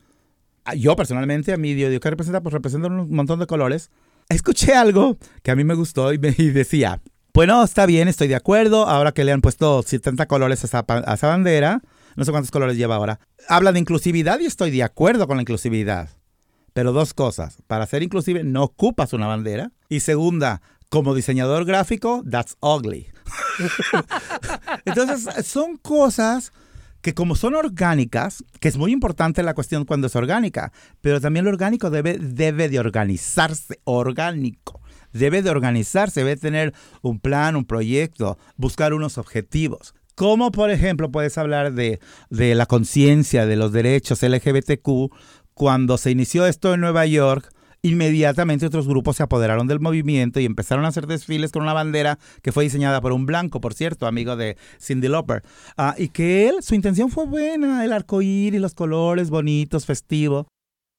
Yo 0.77 0.95
personalmente, 0.95 1.53
a 1.53 1.57
mí, 1.57 1.75
yo 1.75 1.89
digo, 1.89 2.01
¿qué 2.01 2.09
representa? 2.09 2.41
Pues 2.41 2.53
representa 2.53 2.87
un 2.87 3.09
montón 3.09 3.39
de 3.39 3.47
colores. 3.47 3.89
Escuché 4.29 4.75
algo 4.75 5.17
que 5.41 5.51
a 5.51 5.55
mí 5.55 5.63
me 5.63 5.73
gustó 5.73 6.11
y, 6.11 6.19
me, 6.19 6.31
decía, 6.31 7.01
bueno, 7.33 7.63
está 7.63 7.85
bien, 7.85 8.07
estoy 8.07 8.27
de 8.27 8.35
acuerdo, 8.35 8.87
ahora 8.87 9.13
que 9.13 9.23
le 9.23 9.31
han 9.31 9.41
puesto 9.41 9.81
70 9.83 10.25
colores 10.27 10.63
a 10.63 10.67
esa, 10.67 10.85
a 10.87 11.13
esa 11.13 11.27
bandera, 11.27 11.81
no 12.15 12.25
sé 12.25 12.31
cuántos 12.31 12.51
colores 12.51 12.75
lleva 12.75 12.95
ahora, 12.95 13.19
habla 13.47 13.71
de 13.71 13.79
inclusividad 13.79 14.39
y 14.39 14.45
estoy 14.45 14.71
de 14.71 14.83
acuerdo 14.83 15.27
con 15.27 15.37
la 15.37 15.43
inclusividad. 15.43 16.09
Pero 16.77 16.93
dos 16.93 17.15
cosas, 17.15 17.57
para 17.65 17.87
ser 17.87 18.03
inclusive 18.03 18.43
no 18.43 18.61
ocupas 18.61 19.11
una 19.11 19.25
bandera 19.25 19.71
y 19.89 20.01
segunda, 20.01 20.61
como 20.89 21.15
diseñador 21.15 21.65
gráfico, 21.65 22.23
that's 22.29 22.55
ugly. 22.61 23.07
Entonces, 24.85 25.47
son 25.47 25.77
cosas 25.77 26.53
que 27.01 27.15
como 27.15 27.35
son 27.35 27.55
orgánicas, 27.55 28.43
que 28.59 28.67
es 28.67 28.77
muy 28.77 28.91
importante 28.91 29.41
la 29.41 29.55
cuestión 29.55 29.85
cuando 29.85 30.05
es 30.05 30.15
orgánica, 30.15 30.71
pero 31.01 31.19
también 31.19 31.45
lo 31.45 31.49
orgánico 31.49 31.89
debe, 31.89 32.19
debe 32.19 32.69
de 32.69 32.79
organizarse, 32.79 33.79
orgánico. 33.83 34.79
Debe 35.13 35.41
de 35.41 35.49
organizarse, 35.49 36.19
debe 36.19 36.37
tener 36.37 36.75
un 37.01 37.19
plan, 37.19 37.55
un 37.55 37.65
proyecto, 37.65 38.37
buscar 38.55 38.93
unos 38.93 39.17
objetivos. 39.17 39.95
¿Cómo, 40.17 40.51
por 40.51 40.71
ejemplo, 40.71 41.11
puedes 41.11 41.37
hablar 41.37 41.73
de, 41.73 41.99
de 42.31 42.55
la 42.55 42.65
conciencia 42.65 43.45
de 43.45 43.55
los 43.55 43.71
derechos 43.71 44.23
LGBTQ 44.23 45.13
cuando 45.57 45.97
se 45.97 46.11
inició 46.11 46.45
esto 46.45 46.73
en 46.73 46.81
Nueva 46.81 47.05
York? 47.07 47.51
Inmediatamente 47.81 48.65
otros 48.65 48.87
grupos 48.87 49.17
se 49.17 49.23
apoderaron 49.23 49.67
del 49.67 49.79
movimiento 49.79 50.39
y 50.39 50.45
empezaron 50.45 50.85
a 50.85 50.89
hacer 50.89 51.07
desfiles 51.07 51.51
con 51.51 51.63
una 51.63 51.73
bandera 51.73 52.19
que 52.41 52.51
fue 52.51 52.63
diseñada 52.63 53.01
por 53.01 53.11
un 53.11 53.25
blanco, 53.25 53.59
por 53.59 53.73
cierto, 53.73 54.07
amigo 54.07 54.35
de 54.35 54.57
Cindy 54.79 55.07
Lauper. 55.07 55.43
Ah, 55.77 55.95
y 55.97 56.09
que 56.09 56.47
él, 56.47 56.57
su 56.61 56.75
intención 56.75 57.09
fue 57.09 57.25
buena, 57.25 57.83
el 57.83 57.93
arcoíris, 57.93 58.61
los 58.61 58.73
colores 58.73 59.29
bonitos, 59.29 59.85
festivo. 59.85 60.47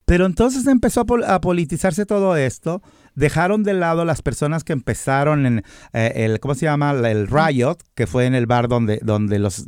Pero 0.06 0.24
entonces 0.24 0.66
empezó 0.66 1.04
a 1.26 1.40
politizarse 1.40 2.06
todo 2.06 2.36
esto. 2.36 2.80
Dejaron 3.14 3.62
de 3.62 3.74
lado 3.74 4.04
las 4.04 4.22
personas 4.22 4.64
que 4.64 4.72
empezaron 4.72 5.44
en 5.44 5.64
eh, 5.92 6.12
el, 6.16 6.40
¿cómo 6.40 6.54
se 6.54 6.64
llama? 6.64 6.92
El 6.92 7.28
riot, 7.28 7.76
que 7.94 8.06
fue 8.06 8.24
en 8.24 8.34
el 8.34 8.46
bar 8.46 8.68
donde, 8.68 9.00
donde 9.02 9.38
los, 9.38 9.66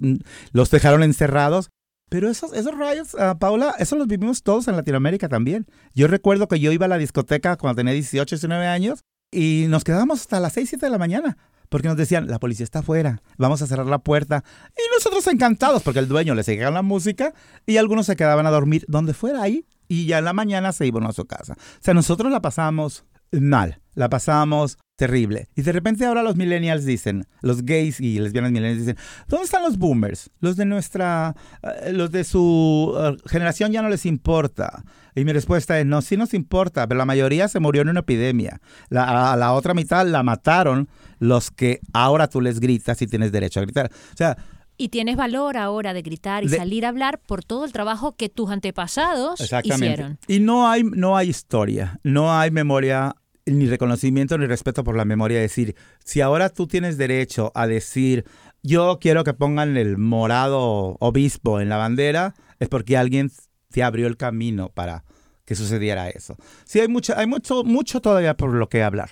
los 0.52 0.70
dejaron 0.70 1.02
encerrados. 1.02 1.68
Pero 2.10 2.28
esos, 2.28 2.52
esos 2.52 2.74
riots, 2.76 3.14
ah, 3.14 3.38
Paula, 3.38 3.74
eso 3.78 3.96
los 3.96 4.08
vivimos 4.08 4.42
todos 4.42 4.66
en 4.68 4.76
Latinoamérica 4.76 5.28
también. 5.28 5.66
Yo 5.94 6.08
recuerdo 6.08 6.48
que 6.48 6.58
yo 6.58 6.72
iba 6.72 6.86
a 6.86 6.88
la 6.88 6.98
discoteca 6.98 7.56
cuando 7.56 7.76
tenía 7.76 7.94
18, 7.94 8.34
19 8.34 8.66
años 8.66 9.04
y 9.30 9.66
nos 9.68 9.84
quedábamos 9.84 10.20
hasta 10.20 10.40
las 10.40 10.52
6, 10.54 10.70
7 10.70 10.86
de 10.86 10.90
la 10.90 10.98
mañana. 10.98 11.38
Porque 11.68 11.86
nos 11.86 11.96
decían, 11.96 12.26
la 12.26 12.40
policía 12.40 12.64
está 12.64 12.80
afuera, 12.80 13.22
vamos 13.38 13.62
a 13.62 13.66
cerrar 13.68 13.86
la 13.86 14.00
puerta. 14.00 14.42
Y 14.76 14.82
nosotros 14.92 15.24
encantados, 15.28 15.84
porque 15.84 16.00
el 16.00 16.08
dueño 16.08 16.34
le 16.34 16.42
seguía 16.42 16.68
la 16.72 16.82
música 16.82 17.32
y 17.64 17.76
algunos 17.76 18.06
se 18.06 18.16
quedaban 18.16 18.44
a 18.44 18.50
dormir 18.50 18.84
donde 18.88 19.14
fuera 19.14 19.40
ahí 19.40 19.64
y 19.86 20.06
ya 20.06 20.18
en 20.18 20.24
la 20.24 20.32
mañana 20.32 20.72
se 20.72 20.88
iban 20.88 21.06
a 21.06 21.12
su 21.12 21.26
casa. 21.26 21.52
O 21.52 21.80
sea, 21.80 21.94
nosotros 21.94 22.32
la 22.32 22.42
pasamos 22.42 23.04
mal, 23.30 23.80
la 23.94 24.08
pasamos 24.08 24.78
terrible. 25.00 25.48
Y 25.56 25.62
de 25.62 25.72
repente 25.72 26.04
ahora 26.04 26.22
los 26.22 26.36
millennials 26.36 26.84
dicen, 26.84 27.26
los 27.40 27.64
gays 27.64 28.00
y 28.00 28.18
lesbianas 28.18 28.52
millennials 28.52 28.80
dicen, 28.80 28.96
¿dónde 29.28 29.44
están 29.46 29.62
los 29.62 29.78
boomers? 29.78 30.30
Los 30.40 30.56
de 30.56 30.66
nuestra, 30.66 31.34
eh, 31.62 31.92
los 31.94 32.10
de 32.10 32.22
su 32.24 32.94
eh, 32.98 33.16
generación 33.28 33.72
ya 33.72 33.80
no 33.80 33.88
les 33.88 34.04
importa. 34.04 34.84
Y 35.14 35.24
mi 35.24 35.32
respuesta 35.32 35.80
es, 35.80 35.86
no, 35.86 36.02
sí 36.02 36.18
nos 36.18 36.34
importa, 36.34 36.86
pero 36.86 36.98
la 36.98 37.06
mayoría 37.06 37.48
se 37.48 37.60
murió 37.60 37.80
en 37.82 37.88
una 37.88 38.00
epidemia. 38.00 38.60
La, 38.90 39.32
a 39.32 39.36
la 39.36 39.52
otra 39.54 39.72
mitad 39.72 40.06
la 40.06 40.22
mataron 40.22 40.88
los 41.18 41.50
que 41.50 41.80
ahora 41.94 42.28
tú 42.28 42.42
les 42.42 42.60
gritas 42.60 43.00
y 43.00 43.06
tienes 43.06 43.32
derecho 43.32 43.60
a 43.60 43.62
gritar. 43.62 43.90
O 44.12 44.16
sea, 44.16 44.36
Y 44.76 44.88
tienes 44.90 45.16
valor 45.16 45.56
ahora 45.56 45.92
de 45.94 46.02
gritar 46.02 46.44
y 46.44 46.48
De- 46.48 46.56
salir 46.58 46.84
a 46.84 46.90
hablar 46.90 47.20
por 47.26 47.42
todo 47.42 47.64
el 47.64 47.72
trabajo 47.72 48.16
que 48.16 48.28
tus 48.28 48.50
antepasados 48.50 49.40
hicieron. 49.64 50.18
Y 50.28 50.40
no 50.40 50.68
hay, 50.68 50.82
no 50.84 51.16
hay 51.16 51.28
historia, 51.30 51.98
no 52.02 52.32
hay 52.38 52.50
memoria, 52.50 53.14
ni 53.50 53.66
reconocimiento, 53.66 54.38
ni 54.38 54.46
respeto 54.46 54.84
por 54.84 54.96
la 54.96 55.04
memoria. 55.04 55.42
Es 55.42 55.50
decir, 55.50 55.74
si 56.04 56.20
ahora 56.20 56.48
tú 56.48 56.66
tienes 56.66 56.96
derecho 56.96 57.52
a 57.54 57.66
decir, 57.66 58.24
yo 58.62 58.98
quiero 59.00 59.24
que 59.24 59.34
pongan 59.34 59.76
el 59.76 59.98
morado 59.98 60.96
obispo 61.00 61.60
en 61.60 61.68
la 61.68 61.76
bandera, 61.76 62.34
es 62.58 62.68
porque 62.68 62.96
alguien 62.96 63.30
te 63.70 63.82
abrió 63.82 64.06
el 64.06 64.16
camino 64.16 64.68
para 64.70 65.04
que 65.44 65.54
sucediera 65.54 66.08
eso. 66.08 66.36
Sí, 66.64 66.80
hay 66.80 66.88
mucho, 66.88 67.16
hay 67.16 67.26
mucho, 67.26 67.64
mucho 67.64 68.00
todavía 68.00 68.36
por 68.36 68.54
lo 68.54 68.68
que 68.68 68.82
hablar. 68.82 69.10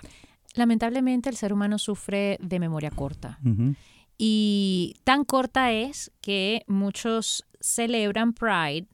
Lamentablemente 0.54 1.28
el 1.28 1.36
ser 1.36 1.52
humano 1.52 1.78
sufre 1.78 2.38
de 2.40 2.58
memoria 2.58 2.90
corta. 2.90 3.38
Y 4.16 4.96
tan 5.04 5.24
corta 5.24 5.72
es 5.72 6.12
que 6.20 6.64
muchos 6.66 7.44
celebran 7.60 8.32
Pride, 8.32 8.86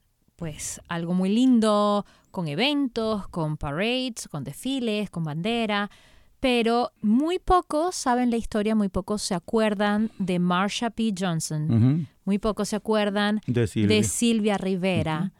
pues 0.45 0.79
algo 0.89 1.15
muy 1.15 1.31
lindo, 1.31 2.05
con 2.31 2.49
eventos, 2.49 3.27
con 3.29 3.57
parades, 3.57 4.29
con 4.31 4.45
desfiles, 4.45 5.09
con 5.09 5.25
bandera, 5.25 5.91
pero 6.39 6.93
muy 7.01 7.39
pocos 7.39 7.95
saben 7.95 8.31
la 8.31 8.37
historia, 8.37 8.75
muy 8.75 8.91
pocos 8.91 9.23
se 9.23 9.35
acuerdan 9.35 10.11
de 10.19 10.39
Marsha 10.39 10.91
P. 10.91 11.15
Johnson, 11.19 12.07
muy 12.27 12.39
pocos 12.39 12.69
se 12.69 12.77
acuerdan 12.77 13.41
De 13.47 13.67
Silvia. 13.67 13.97
de 13.97 14.03
Silvia 14.05 14.59
Rivera, 14.59 15.33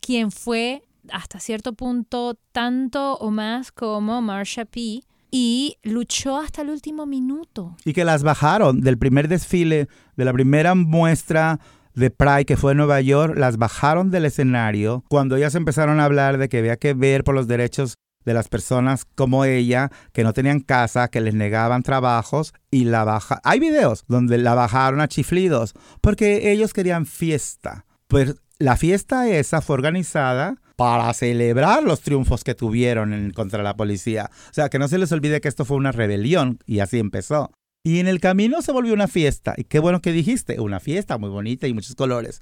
quien 0.00 0.30
fue 0.30 0.84
hasta 1.10 1.40
cierto 1.40 1.72
punto 1.72 2.38
tanto 2.52 3.14
o 3.16 3.32
más 3.32 3.72
como 3.72 4.22
Marsha 4.22 4.64
P. 4.64 5.00
y 5.32 5.76
luchó 5.82 6.36
hasta 6.36 6.62
el 6.62 6.70
último 6.70 7.04
minuto. 7.04 7.74
Y 7.84 7.94
que 7.94 8.04
las 8.04 8.22
bajaron 8.22 8.80
del 8.80 8.96
primer 8.96 9.26
desfile, 9.26 9.88
de 10.16 10.24
la 10.24 10.32
primera 10.32 10.76
muestra 10.76 11.58
de 11.94 12.10
Pride 12.10 12.44
que 12.44 12.56
fue 12.56 12.72
en 12.72 12.78
Nueva 12.78 13.00
York, 13.00 13.34
las 13.36 13.56
bajaron 13.56 14.10
del 14.10 14.24
escenario 14.24 15.04
cuando 15.08 15.36
ellas 15.36 15.54
empezaron 15.54 16.00
a 16.00 16.04
hablar 16.04 16.38
de 16.38 16.48
que 16.48 16.58
había 16.58 16.76
que 16.76 16.94
ver 16.94 17.24
por 17.24 17.34
los 17.34 17.46
derechos 17.46 17.94
de 18.24 18.34
las 18.34 18.48
personas 18.48 19.04
como 19.16 19.44
ella, 19.44 19.90
que 20.12 20.22
no 20.22 20.32
tenían 20.32 20.60
casa, 20.60 21.08
que 21.08 21.20
les 21.20 21.34
negaban 21.34 21.82
trabajos 21.82 22.54
y 22.70 22.84
la 22.84 23.02
baja. 23.04 23.40
Hay 23.42 23.58
videos 23.58 24.04
donde 24.06 24.38
la 24.38 24.54
bajaron 24.54 25.00
a 25.00 25.08
chiflidos 25.08 25.74
porque 26.00 26.52
ellos 26.52 26.72
querían 26.72 27.04
fiesta. 27.06 27.84
Pues 28.06 28.36
la 28.58 28.76
fiesta 28.76 29.28
esa 29.28 29.60
fue 29.60 29.74
organizada 29.74 30.54
para 30.76 31.12
celebrar 31.14 31.82
los 31.82 32.00
triunfos 32.00 32.44
que 32.44 32.54
tuvieron 32.54 33.12
en- 33.12 33.30
contra 33.32 33.62
la 33.64 33.76
policía. 33.76 34.30
O 34.50 34.54
sea, 34.54 34.68
que 34.68 34.78
no 34.78 34.86
se 34.88 34.98
les 34.98 35.10
olvide 35.10 35.40
que 35.40 35.48
esto 35.48 35.64
fue 35.64 35.76
una 35.76 35.90
rebelión 35.92 36.58
y 36.64 36.78
así 36.78 36.98
empezó. 37.00 37.50
Y 37.84 37.98
en 37.98 38.06
el 38.06 38.20
camino 38.20 38.62
se 38.62 38.70
volvió 38.70 38.94
una 38.94 39.08
fiesta. 39.08 39.54
Y 39.56 39.64
qué 39.64 39.80
bueno 39.80 40.00
que 40.00 40.12
dijiste, 40.12 40.60
una 40.60 40.78
fiesta 40.78 41.18
muy 41.18 41.30
bonita 41.30 41.66
y 41.66 41.74
muchos 41.74 41.96
colores. 41.96 42.40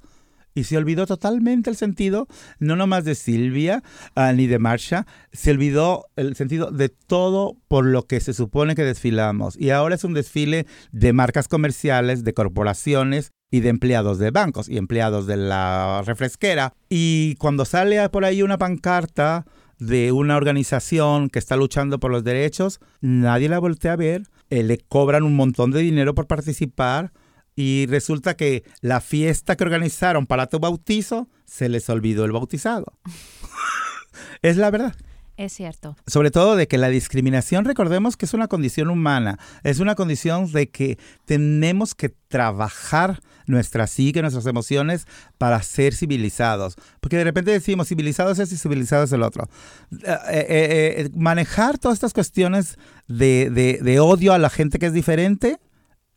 Y 0.54 0.64
se 0.64 0.76
olvidó 0.76 1.06
totalmente 1.06 1.70
el 1.70 1.76
sentido, 1.76 2.26
no 2.58 2.74
nomás 2.74 3.04
de 3.04 3.14
Silvia 3.14 3.82
ah, 4.16 4.32
ni 4.32 4.48
de 4.48 4.58
Marsha, 4.58 5.06
se 5.32 5.52
olvidó 5.52 6.06
el 6.16 6.34
sentido 6.34 6.72
de 6.72 6.88
todo 6.88 7.56
por 7.68 7.86
lo 7.86 8.02
que 8.02 8.20
se 8.20 8.34
supone 8.34 8.74
que 8.74 8.82
desfilamos. 8.82 9.56
Y 9.56 9.70
ahora 9.70 9.94
es 9.94 10.04
un 10.04 10.12
desfile 10.12 10.66
de 10.90 11.12
marcas 11.12 11.46
comerciales, 11.46 12.24
de 12.24 12.34
corporaciones 12.34 13.30
y 13.50 13.60
de 13.60 13.68
empleados 13.68 14.18
de 14.18 14.32
bancos 14.32 14.68
y 14.68 14.76
empleados 14.76 15.26
de 15.26 15.36
la 15.36 16.02
refresquera. 16.04 16.74
Y 16.88 17.36
cuando 17.36 17.64
sale 17.64 18.08
por 18.10 18.24
ahí 18.24 18.42
una 18.42 18.58
pancarta 18.58 19.46
de 19.78 20.12
una 20.12 20.36
organización 20.36 21.30
que 21.30 21.38
está 21.38 21.56
luchando 21.56 21.98
por 21.98 22.10
los 22.10 22.24
derechos, 22.24 22.80
nadie 23.00 23.48
la 23.48 23.58
voltea 23.58 23.94
a 23.94 23.96
ver, 23.96 24.22
eh, 24.50 24.62
le 24.62 24.78
cobran 24.78 25.22
un 25.22 25.36
montón 25.36 25.70
de 25.70 25.80
dinero 25.80 26.14
por 26.14 26.26
participar 26.26 27.12
y 27.56 27.86
resulta 27.86 28.36
que 28.36 28.64
la 28.80 29.00
fiesta 29.00 29.56
que 29.56 29.64
organizaron 29.64 30.26
para 30.26 30.46
tu 30.46 30.58
bautizo 30.58 31.28
se 31.44 31.68
les 31.68 31.88
olvidó 31.88 32.24
el 32.24 32.32
bautizado. 32.32 32.92
es 34.42 34.56
la 34.56 34.70
verdad. 34.70 34.94
Es 35.40 35.54
cierto. 35.54 35.96
Sobre 36.06 36.30
todo 36.30 36.54
de 36.54 36.68
que 36.68 36.76
la 36.76 36.90
discriminación, 36.90 37.64
recordemos 37.64 38.18
que 38.18 38.26
es 38.26 38.34
una 38.34 38.46
condición 38.46 38.90
humana, 38.90 39.38
es 39.62 39.80
una 39.80 39.94
condición 39.94 40.52
de 40.52 40.68
que 40.68 40.98
tenemos 41.24 41.94
que 41.94 42.10
trabajar 42.10 43.22
nuestra 43.46 43.86
psique, 43.86 44.20
nuestras 44.20 44.44
emociones 44.44 45.06
para 45.38 45.62
ser 45.62 45.94
civilizados. 45.94 46.76
Porque 47.00 47.16
de 47.16 47.24
repente 47.24 47.52
decimos 47.52 47.88
civilizados 47.88 48.38
es 48.38 48.52
y 48.52 48.58
civilizados 48.58 49.08
es 49.08 49.12
el 49.14 49.22
otro. 49.22 49.48
Eh, 49.92 50.18
eh, 50.28 50.94
eh, 50.98 51.10
manejar 51.14 51.78
todas 51.78 51.96
estas 51.96 52.12
cuestiones 52.12 52.76
de, 53.08 53.48
de 53.48 54.00
odio 54.00 54.34
a 54.34 54.38
la 54.38 54.50
gente 54.50 54.78
que 54.78 54.84
es 54.84 54.92
diferente 54.92 55.56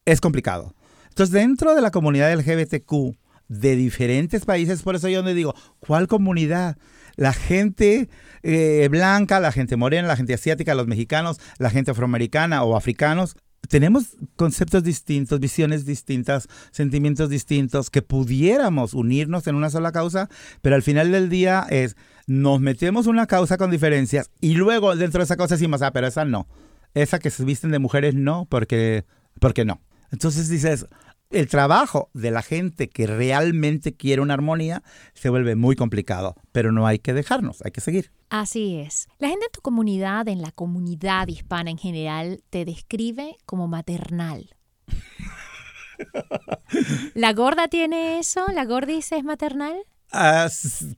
es 0.04 0.20
complicado. 0.20 0.76
Entonces, 1.08 1.32
dentro 1.32 1.74
de 1.76 1.82
la 1.82 1.92
comunidad 1.92 2.34
LGBTQ 2.34 3.16
de 3.60 3.76
diferentes 3.76 4.46
países, 4.46 4.82
por 4.82 4.96
eso 4.96 5.10
yo 5.10 5.18
donde 5.18 5.34
digo, 5.34 5.54
¿cuál 5.80 6.08
comunidad? 6.08 6.78
La 7.16 7.34
gente 7.34 8.10
eh, 8.42 8.88
blanca, 8.89 9.39
la 9.39 9.52
gente 9.52 9.76
morena, 9.76 10.08
la 10.08 10.16
gente 10.16 10.34
asiática, 10.34 10.74
los 10.74 10.88
mexicanos, 10.88 11.39
la 11.60 11.70
gente 11.70 11.92
afroamericana 11.92 12.63
o 12.63 12.76
africanos, 12.76 13.36
tenemos 13.70 14.18
conceptos 14.36 14.84
distintos, 14.84 15.39
visiones 15.39 15.86
distintas, 15.86 16.48
sentimientos 16.72 17.30
distintos, 17.30 17.89
que 17.89 18.02
pudiéramos 18.02 18.94
unirnos 18.94 19.48
en 19.48 19.56
una 19.56 19.70
sola 19.70 19.92
causa, 19.92 20.30
pero 20.62 20.76
al 20.76 20.84
final 20.84 21.12
del 21.12 21.30
día 21.30 21.66
es, 21.70 21.96
nos 22.28 22.60
metemos 22.60 23.08
una 23.08 23.28
causa 23.28 23.58
con 23.58 23.72
diferencias 23.72 24.32
y 24.42 24.56
luego 24.56 24.96
dentro 24.96 25.20
de 25.20 25.26
esa 25.26 25.38
causa 25.38 25.56
decimos, 25.56 25.82
ah, 25.82 25.92
pero 25.92 26.08
esa 26.08 26.26
no, 26.26 26.48
esa 26.94 27.20
que 27.20 27.30
se 27.30 27.46
visten 27.46 27.72
de 27.72 27.80
mujeres 27.80 28.16
no, 28.16 28.48
porque, 28.50 29.06
porque 29.39 29.63
no. 29.63 29.82
Entonces 30.12 30.50
dices, 30.50 30.86
el 31.34 31.48
trabajo 31.48 32.10
de 32.13 32.32
la 32.32 32.41
gente 32.41 32.89
que 32.89 33.08
realmente 33.08 33.96
quiere 33.96 34.22
una 34.22 34.36
armonía 34.36 34.84
se 35.13 35.30
vuelve 35.30 35.56
muy 35.56 35.76
complicado, 35.76 36.36
pero 36.52 36.72
no 36.72 36.88
hay 36.88 37.00
que 37.00 37.13
dejarnos, 37.13 37.62
hay 37.63 37.72
que 37.72 37.82
seguir. 37.82 38.12
Así 38.30 38.78
es. 38.78 39.08
La 39.19 39.30
gente 39.30 39.46
en 39.46 39.52
tu 39.52 39.62
comunidad, 39.62 40.28
en 40.28 40.41
la 40.41 40.52
comunidad 40.52 41.28
hispana 41.28 41.72
en 41.72 41.78
general, 41.78 42.43
te 42.50 42.65
describe 42.65 43.38
como 43.46 43.67
maternal. 43.67 44.56
¿La 47.13 47.34
gorda 47.34 47.67
tiene 47.67 48.19
eso? 48.19 48.46
¿La 48.54 48.65
gordice 48.65 49.17
es 49.17 49.24
maternal? 49.24 49.76
Ah, 50.15 50.47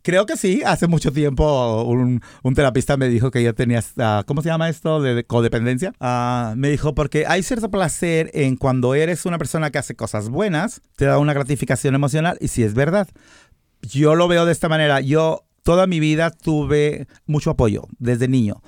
creo 0.02 0.26
que 0.26 0.36
sí. 0.36 0.62
Hace 0.66 0.88
mucho 0.88 1.12
tiempo 1.12 1.84
un, 1.84 2.22
terapista 2.54 2.98
me 2.98 3.08
dijo 3.08 3.32
que 3.32 3.42
yo 3.42 3.56
tenía, 3.56 3.80
uh, 3.80 4.24
¿cómo 4.26 4.42
se 4.42 4.50
llama 4.50 4.68
esto? 4.68 5.02
De, 5.02 5.24
codependencia. 5.24 5.94
Ah, 6.02 6.54
me 6.58 6.70
dijo, 6.70 6.94
porque 6.94 7.26
hay 7.26 7.42
cierto 7.42 7.72
placer 7.72 8.30
en 8.34 8.58
cuando 8.58 8.94
eres 8.94 9.26
una 9.26 9.38
persona 9.38 9.72
que 9.72 9.78
hace 9.78 9.96
cosas 9.96 10.28
buenas, 10.30 10.82
te 10.98 11.06
da 11.06 11.18
una 11.18 11.34
gratificación 11.34 11.96
emocional 11.96 12.38
y 12.42 12.50
si 12.50 12.64
es 12.64 12.74
verdad. 12.74 13.08
Yo 13.82 14.16
lo 14.16 14.28
veo 14.28 14.46
de 14.46 14.52
esta 14.52 14.68
manera. 14.68 15.00
Yo 15.00 15.46
toda 15.66 15.88
mi 15.88 16.00
vida 16.00 16.30
tuve 16.30 17.08
mucho 17.26 17.50
apoyo 17.50 17.88
desde 17.98 18.28
niño. 18.28 18.62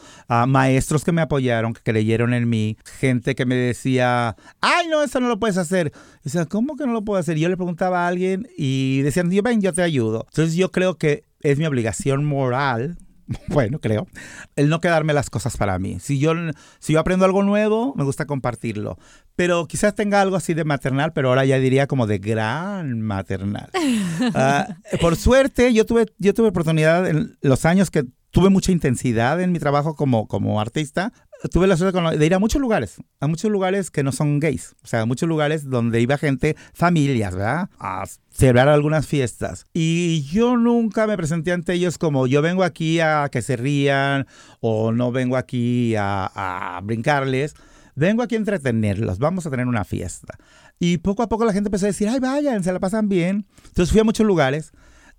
maestros 0.48 1.04
que 1.04 1.12
me 1.12 1.22
apoyaron, 1.22 1.74
que 1.74 1.82
creyeron 1.84 2.34
en 2.34 2.50
mí, 2.50 2.76
gente 3.00 3.36
que 3.36 3.46
me 3.46 3.54
decía, 3.54 4.36
ay, 4.62 4.88
no, 4.88 5.04
eso 5.04 5.20
no 5.20 5.28
lo 5.28 5.40
puedes 5.40 5.58
hacer. 5.58 5.92
Y 6.22 6.24
decía, 6.24 6.48
¿cómo 6.48 6.76
que 6.76 6.88
no 6.88 6.94
lo 6.94 7.06
puedo 7.06 7.20
hacer? 7.20 7.38
yo 7.38 7.50
le 7.50 7.56
preguntaba 7.56 8.06
a 8.06 8.08
alguien 8.08 8.48
y 8.58 9.02
decían, 9.04 9.30
yo 9.30 9.44
ven, 9.44 9.62
yo 9.62 9.74
te 9.74 9.84
ayudo. 9.84 10.26
Entonces 10.28 10.56
yo 10.56 10.72
creo 10.72 10.98
que 10.98 11.24
es 11.42 11.60
mi 11.60 11.68
obligación 11.68 12.26
moral 12.26 12.98
bueno, 13.50 13.80
creo, 13.80 14.08
el 14.56 14.70
no 14.70 14.80
quedarme 14.80 15.14
las 15.14 15.30
cosas 15.30 15.58
para 15.58 15.78
mí. 15.80 16.00
Si 16.00 16.20
yo, 16.20 16.34
si 16.80 16.94
yo 16.94 17.00
aprendo 17.00 17.26
algo 17.26 17.44
nuevo, 17.44 17.94
me 17.96 18.04
gusta 18.04 18.26
compartirlo. 18.26 18.98
Pero 19.38 19.68
quizás 19.68 19.96
tenga 19.96 20.20
algo 20.20 20.36
así 20.36 20.54
de 20.54 20.66
maternal, 20.66 21.14
pero 21.14 21.30
ahora 21.30 21.46
ya 21.46 21.60
diría 21.60 21.88
como 21.88 22.08
de 22.08 22.18
gran 22.18 23.02
maternal. 23.02 23.70
Ah, 24.34 24.68
por 25.00 25.16
suerte, 25.16 25.74
yo 25.74 25.86
tuve, 25.86 26.08
yo 26.18 26.34
tuve 26.34 26.50
oportunidad 26.50 27.08
en 27.08 27.38
los 27.42 27.66
años 27.66 27.90
que 27.92 28.04
tuve 28.32 28.50
mucha 28.50 28.72
intensidad 28.72 29.40
en 29.40 29.52
mi 29.52 29.60
trabajo 29.60 29.96
como, 29.96 30.28
como 30.28 30.60
artista 30.60 31.14
tuve 31.52 31.68
la 31.68 31.78
suerte 31.78 32.18
de 32.18 32.26
ir 32.26 32.34
a 32.34 32.40
muchos 32.40 32.62
lugares, 32.62 32.98
a 33.20 33.28
muchos 33.28 33.52
lugares 33.52 33.92
que 33.92 34.04
no 34.04 34.12
son 34.12 34.40
gays, 34.40 34.76
o 34.84 34.88
sea, 34.88 35.02
a 35.02 35.06
muchos 35.06 35.30
lugares 35.30 35.70
donde 35.70 36.02
iba 36.02 36.18
gente, 36.18 36.56
familias, 36.74 37.36
¿verdad? 37.36 37.70
A 37.80 38.06
celebrar 38.30 38.70
algunas 38.70 39.06
fiestas. 39.06 39.66
Y 39.74 40.24
yo 40.24 40.58
nunca 40.58 41.08
me 41.08 41.18
presenté 41.18 41.52
ante 41.52 41.74
ellos 41.74 41.98
como 41.98 42.28
yo 42.28 42.42
vengo 42.42 42.64
aquí 42.64 43.00
a 43.00 43.30
que 43.32 43.42
se 43.42 43.56
rían 43.56 44.28
o 44.60 44.92
no 44.92 45.12
vengo 45.12 45.38
aquí 45.38 45.96
a, 45.96 46.32
a 46.34 46.82
brincarles. 46.82 47.56
Vengo 47.98 48.22
aquí 48.22 48.36
a 48.36 48.38
entretenerlos, 48.38 49.18
vamos 49.18 49.48
a 49.48 49.50
tener 49.50 49.66
una 49.66 49.84
fiesta. 49.84 50.38
Y 50.78 51.00
poco 51.00 51.24
a 51.24 51.30
poco 51.30 51.46
la 51.46 51.52
gente 51.52 51.70
empezó 51.70 51.86
a 51.86 51.88
decir, 51.88 52.08
ay, 52.08 52.20
vayan, 52.20 52.64
se 52.64 52.72
la 52.72 52.80
pasan 52.80 53.10
bien. 53.10 53.48
Entonces 53.66 53.92
fui 53.92 54.00
a 54.00 54.04
muchos 54.04 54.24
lugares 54.24 54.72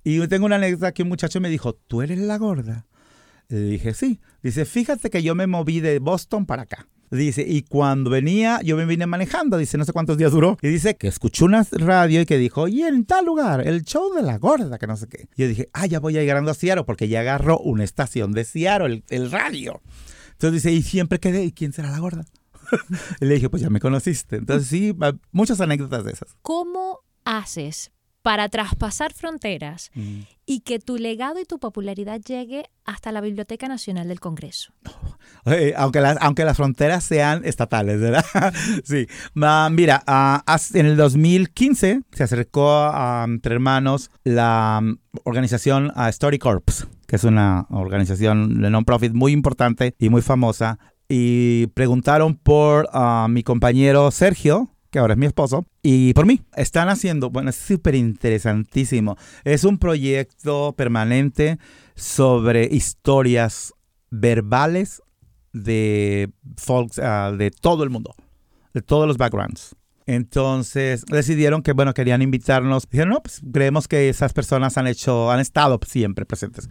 y 0.04 0.24
tengo 0.28 0.46
una 0.46 0.56
anécdota 0.56 0.92
que 0.92 1.02
un 1.02 1.08
muchacho 1.08 1.40
me 1.40 1.48
dijo, 1.48 1.72
¿tú 1.72 2.02
eres 2.02 2.18
la 2.18 2.38
gorda? 2.38 2.86
Le 3.48 3.58
dije, 3.62 3.94
sí. 3.94 4.20
Dice, 4.44 4.64
fíjate 4.64 5.10
que 5.10 5.24
yo 5.24 5.34
me 5.34 5.48
moví 5.48 5.80
de 5.80 5.98
Boston 5.98 6.46
para 6.46 6.62
acá. 6.62 6.86
Dice, 7.10 7.44
y 7.44 7.62
cuando 7.62 8.10
venía, 8.10 8.60
yo 8.62 8.76
me 8.76 8.84
vine 8.84 9.06
manejando, 9.06 9.58
dice, 9.58 9.76
no 9.76 9.84
sé 9.84 9.92
cuántos 9.92 10.16
días 10.16 10.30
duró. 10.30 10.56
Y 10.62 10.68
dice 10.68 10.96
que 10.96 11.08
escuchó 11.08 11.46
una 11.46 11.66
radio 11.72 12.20
y 12.20 12.26
que 12.26 12.38
dijo, 12.38 12.68
y 12.68 12.82
en 12.82 13.06
tal 13.06 13.24
lugar, 13.24 13.66
el 13.66 13.82
show 13.82 14.14
de 14.14 14.22
la 14.22 14.38
gorda, 14.38 14.78
que 14.78 14.86
no 14.86 14.96
sé 14.96 15.08
qué. 15.08 15.26
Y 15.34 15.42
yo 15.42 15.48
dije, 15.48 15.68
ah, 15.72 15.86
ya 15.86 15.98
voy 15.98 16.16
a 16.16 16.20
llegando 16.20 16.52
a 16.52 16.54
Seattle, 16.54 16.84
porque 16.84 17.08
ya 17.08 17.20
agarró 17.20 17.58
una 17.58 17.82
estación 17.82 18.30
de 18.30 18.44
Seattle, 18.44 19.02
el, 19.08 19.30
radio. 19.32 19.80
Entonces 20.32 20.62
dice, 20.62 20.72
y 20.72 20.82
siempre 20.82 21.18
quedé, 21.18 21.44
¿y 21.44 21.50
quién 21.50 21.72
será 21.72 21.90
la 21.90 21.98
gorda? 21.98 22.24
y 23.20 23.24
le 23.24 23.35
dije, 23.35 23.50
pues 23.50 23.62
ya 23.62 23.70
me 23.70 23.81
conociste. 23.81 24.37
Entonces 24.37 24.68
sí, 24.68 24.96
muchas 25.33 25.61
anécdotas 25.61 26.04
de 26.04 26.12
esas. 26.12 26.37
¿Cómo 26.42 27.00
haces 27.24 27.92
para 28.22 28.48
traspasar 28.48 29.14
fronteras 29.14 29.90
mm. 29.94 30.20
y 30.44 30.61
que 30.61 30.78
tu 30.78 30.98
legado 30.98 31.40
y 31.40 31.44
tu 31.44 31.59
popularidad 31.59 32.20
llegue 32.20 32.64
hasta 32.85 33.12
la 33.12 33.20
Biblioteca 33.20 33.68
Nacional 33.68 34.09
del 34.09 34.20
Congreso. 34.20 34.72
aunque, 35.76 36.00
las, 36.00 36.18
aunque 36.20 36.44
las 36.44 36.57
fronteras 36.57 37.04
sean 37.04 37.42
estatales, 37.44 38.00
¿verdad? 38.00 38.24
sí. 38.85 39.07
mira, 39.35 40.04
uh, 40.07 40.76
en 40.76 40.87
el 40.87 40.96
2015 40.96 42.02
se 42.12 42.22
acercó 42.22 42.70
a, 42.70 43.24
entre 43.26 43.54
hermanos 43.54 44.11
la 44.24 44.81
um, 44.83 44.98
organización 45.24 45.92
uh, 45.96 46.09
Story 46.09 46.38
Corps, 46.38 46.87
que 47.07 47.16
es 47.16 47.24
una 47.24 47.66
organización 47.70 48.61
de 48.61 48.68
non-profit 48.68 49.14
muy 49.14 49.33
importante 49.33 49.94
y 49.98 50.11
muy 50.11 50.20
famosa, 50.20 50.78
y 51.08 51.68
preguntaron 51.68 52.34
por 52.34 52.88
mi 53.28 53.42
compañero 53.42 54.10
Sergio, 54.10 54.70
que 54.90 54.98
ahora 54.98 55.14
es 55.14 55.18
mi 55.18 55.26
esposo, 55.26 55.66
y 55.82 56.12
por 56.12 56.26
mí. 56.26 56.42
Están 56.56 56.88
haciendo, 56.88 57.30
bueno, 57.30 57.50
es 57.50 57.56
súper 57.56 57.94
interesantísimo. 57.94 59.16
Es 59.44 59.64
un 59.64 59.78
proyecto 59.78 60.74
permanente 60.76 61.58
sobre 61.94 62.64
historias 62.64 63.72
verbales 64.10 65.02
de 65.52 66.30
folks 66.56 66.98
ah, 66.98 67.32
de 67.36 67.50
todo 67.50 67.84
el 67.84 67.90
mundo, 67.90 68.14
de 68.74 68.82
todos 68.82 69.06
los 69.06 69.16
backgrounds. 69.16 69.74
Entonces 70.06 71.04
decidieron 71.04 71.62
que, 71.62 71.72
bueno, 71.72 71.92
querían 71.92 72.22
invitarnos. 72.22 72.88
Dijeron, 72.88 73.10
no, 73.10 73.22
pues 73.22 73.42
creemos 73.52 73.88
que 73.88 74.08
esas 74.08 74.32
personas 74.32 74.78
han 74.78 74.86
hecho, 74.86 75.30
han 75.30 75.40
estado 75.40 75.78
siempre 75.86 76.24
presentes. 76.24 76.68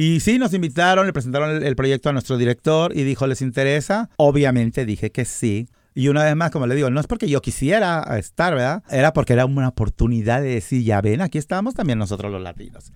Y 0.00 0.20
sí, 0.20 0.38
nos 0.38 0.54
invitaron, 0.54 1.06
le 1.06 1.12
presentaron 1.12 1.60
el, 1.60 1.74
proyecto 1.74 2.08
a 2.08 2.12
nuestro 2.12 2.38
director 2.38 2.96
y 2.96 3.02
dijo, 3.02 3.26
¿les 3.26 3.42
interesa? 3.42 4.08
Obviamente 4.16 4.86
dije 4.86 5.10
que 5.10 5.24
sí. 5.24 5.68
Y 5.92 6.06
una 6.06 6.22
vez 6.22 6.36
más, 6.36 6.52
como 6.52 6.68
le 6.68 6.76
digo, 6.76 6.88
no 6.88 7.00
es 7.00 7.08
porque 7.08 7.28
yo 7.28 7.42
quisiera 7.42 8.04
estar, 8.16 8.54
¿verdad? 8.54 8.84
Era 8.90 9.12
porque 9.12 9.32
era 9.32 9.44
una 9.44 9.66
oportunidad 9.66 10.40
de 10.40 10.50
decir, 10.54 10.84
ya 10.84 11.00
ven, 11.00 11.20
aquí 11.20 11.36
estamos 11.36 11.74
también 11.74 11.98
nosotros 11.98 12.30
los 12.30 12.40
latinos. 12.40 12.92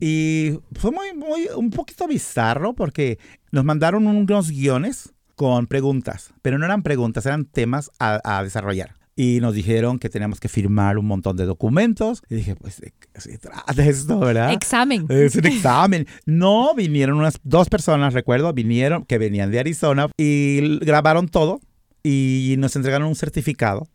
Y 0.00 0.58
fue 0.72 0.90
muy, 0.90 1.12
muy, 1.12 1.48
un 1.54 1.68
poquito 1.68 2.08
bizarro 2.08 2.72
porque 2.72 3.18
nos 3.52 3.66
mandaron 3.66 4.06
unos 4.06 4.50
guiones 4.50 5.12
con 5.34 5.66
preguntas, 5.66 6.32
pero 6.40 6.58
no 6.58 6.64
eran 6.64 6.82
preguntas, 6.82 7.26
eran 7.26 7.44
temas 7.44 7.90
a, 7.98 8.42
desarrollar 8.42 8.94
y 9.20 9.40
nos 9.40 9.52
dijeron 9.52 9.98
que 9.98 10.08
teníamos 10.08 10.38
que 10.38 10.48
firmar 10.48 10.96
un 10.96 11.06
montón 11.06 11.36
de 11.36 11.44
documentos. 11.44 12.22
Y 12.30 12.36
dije, 12.36 12.54
pues, 12.54 12.80
¿de 12.80 12.92
qué 12.92 13.20
se 13.20 13.36
trata 13.36 13.84
esto, 13.84 14.20
verdad? 14.20 14.52
Examen. 14.52 15.06
Es 15.08 15.34
un 15.34 15.44
examen. 15.44 16.06
No, 16.24 16.72
vinieron 16.76 17.18
unas 17.18 17.40
dos 17.42 17.68
personas, 17.68 18.14
recuerdo, 18.14 18.52
vinieron, 18.52 19.04
que 19.04 19.18
venían 19.18 19.50
de 19.50 19.58
Arizona 19.58 20.08
y 20.16 20.78
grabaron 20.78 21.26
todo 21.26 21.60
y 22.04 22.54
nos 22.58 22.76
entregaron 22.76 23.08
un 23.08 23.16
certificado 23.16 23.88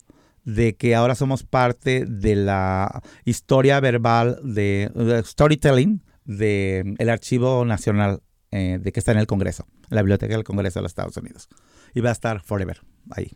de 0.44 0.76
que 0.76 0.94
ahora 0.94 1.16
somos 1.16 1.44
parte 1.44 2.06
de 2.06 2.36
la 2.36 3.02
historia 3.24 3.80
verbal 3.80 4.42
de, 4.44 4.92
storytelling 5.26 6.04
del 6.26 6.96
el 6.98 7.10
Archivo 7.10 7.64
Nacional 7.64 8.20
eh, 8.52 8.78
de 8.82 8.92
que 8.92 9.00
está 9.00 9.14
en 9.14 9.20
el 9.20 9.28
Congreso, 9.28 9.68
en 9.90 9.96
la 9.96 10.02
Biblioteca 10.02 10.34
del 10.34 10.44
Congreso 10.44 10.80
de 10.80 10.84
los 10.84 10.92
Estados 10.92 11.16
Unidos. 11.16 11.48
Y 11.94 12.02
va 12.02 12.10
a 12.10 12.12
estar 12.12 12.42
forever 12.42 12.82
ahí. 13.12 13.32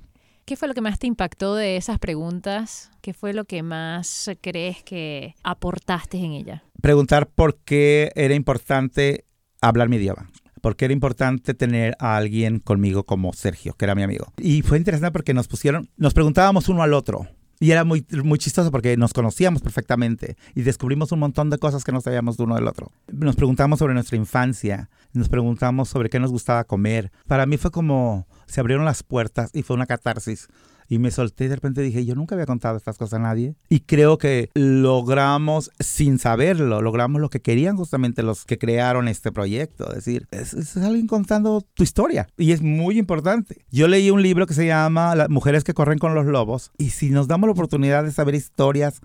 ¿Qué 0.48 0.56
fue 0.56 0.70
lo 0.70 0.74
que 0.74 0.80
más 0.80 0.98
te 0.98 1.08
impactó 1.08 1.56
de 1.56 1.76
esas 1.76 2.00
preguntas? 2.00 2.90
¿Qué 3.02 3.14
fue 3.14 3.34
lo 3.34 3.44
que 3.44 3.64
más 3.64 4.32
crees 4.40 4.82
que 4.82 5.36
aportaste 5.44 6.20
en 6.20 6.32
ella? 6.32 6.64
Preguntar 6.82 7.28
por 7.28 7.58
qué 7.58 8.14
era 8.16 8.34
importante 8.34 9.26
hablar 9.60 9.90
mi 9.90 9.98
idioma 9.98 10.32
porque 10.62 10.86
era 10.86 10.94
importante 10.94 11.54
tener 11.54 11.96
a 12.00 12.18
alguien 12.18 12.60
conmigo 12.60 13.06
como 13.06 13.32
Sergio, 13.34 13.74
que 13.74 13.86
era 13.86 13.96
mi 13.96 14.04
amigo. 14.04 14.34
Y 14.38 14.64
fue 14.64 14.78
interesante 14.78 15.12
porque 15.12 15.34
nos 15.34 15.48
pusieron, 15.48 15.90
nos 15.98 16.14
preguntábamos 16.14 16.68
uno 16.68 16.82
al 16.82 16.94
otro, 16.94 17.28
Y 17.60 17.72
era 17.72 17.84
muy, 17.84 18.06
muy 18.24 18.38
chistoso 18.38 18.70
porque 18.72 18.98
nos 18.98 19.14
conocíamos 19.14 19.62
perfectamente 19.62 20.38
y 20.54 20.62
descubrimos 20.62 21.12
un 21.12 21.20
montón 21.20 21.50
de 21.50 21.58
cosas 21.58 21.84
que 21.84 21.92
no 21.92 22.02
sabíamos 22.02 22.38
de 22.38 22.44
uno 22.44 22.56
del 22.56 22.68
otro. 22.68 22.92
Nos 23.08 23.36
preguntamos 23.36 23.80
sobre 23.80 23.96
nuestra 23.96 24.16
infancia, 24.16 24.90
nos 25.14 25.28
preguntamos 25.28 25.90
sobre 25.90 26.10
qué 26.10 26.20
nos 26.20 26.32
gustaba 26.32 26.66
comer. 26.66 27.12
Para 27.28 27.46
mí 27.46 27.58
fue 27.58 27.72
como 27.72 28.28
se 28.46 28.60
abrieron 28.60 28.86
las 28.86 29.02
puertas 29.02 29.50
y 29.54 29.64
fue 29.64 29.76
una 29.76 29.88
catarsis 29.88 30.48
y 30.90 31.00
me 31.00 31.12
solté 31.12 31.46
y 31.46 31.48
de 31.50 31.56
repente 31.56 31.82
dije, 31.82 32.06
yo 32.06 32.16
nunca 32.16 32.36
había 32.36 32.46
contado 32.46 32.78
estas 32.78 32.98
cosas 32.98 33.20
a 33.20 33.24
nadie. 33.24 33.56
Y 33.70 33.82
creo 33.82 34.18
que 34.18 34.50
logramos, 34.54 35.72
sin 35.80 36.18
saberlo, 36.18 36.82
logramos 36.82 37.22
lo 37.22 37.30
que 37.30 37.42
querían 37.42 37.76
justamente 37.76 38.24
los 38.24 38.46
que 38.46 38.58
crearon 38.58 39.08
este 39.08 39.32
proyecto. 39.32 39.90
Es 39.90 40.06
decir, 40.06 40.28
es, 40.32 40.78
alguien 40.78 41.08
contando 41.08 41.62
tu 41.74 41.84
historia. 41.84 42.28
Y 42.38 42.52
es 42.52 42.62
muy 42.62 42.98
importante. 42.98 43.66
Yo 43.70 43.88
leí 43.88 44.10
un 44.10 44.22
libro 44.22 44.48
que 44.48 44.54
se 44.54 44.66
llama 44.66 45.16
Las 45.16 45.30
mujeres 45.30 45.64
que 45.64 45.74
corren 45.74 46.00
con 46.00 46.16
los 46.16 46.26
lobos. 46.26 46.72
Y 46.78 46.92
si 46.92 47.10
nos 47.10 47.28
damos 47.28 47.48
la 47.48 47.54
oportunidad 47.54 48.04
de 48.04 48.12
saber 48.12 48.36
historias 48.36 49.02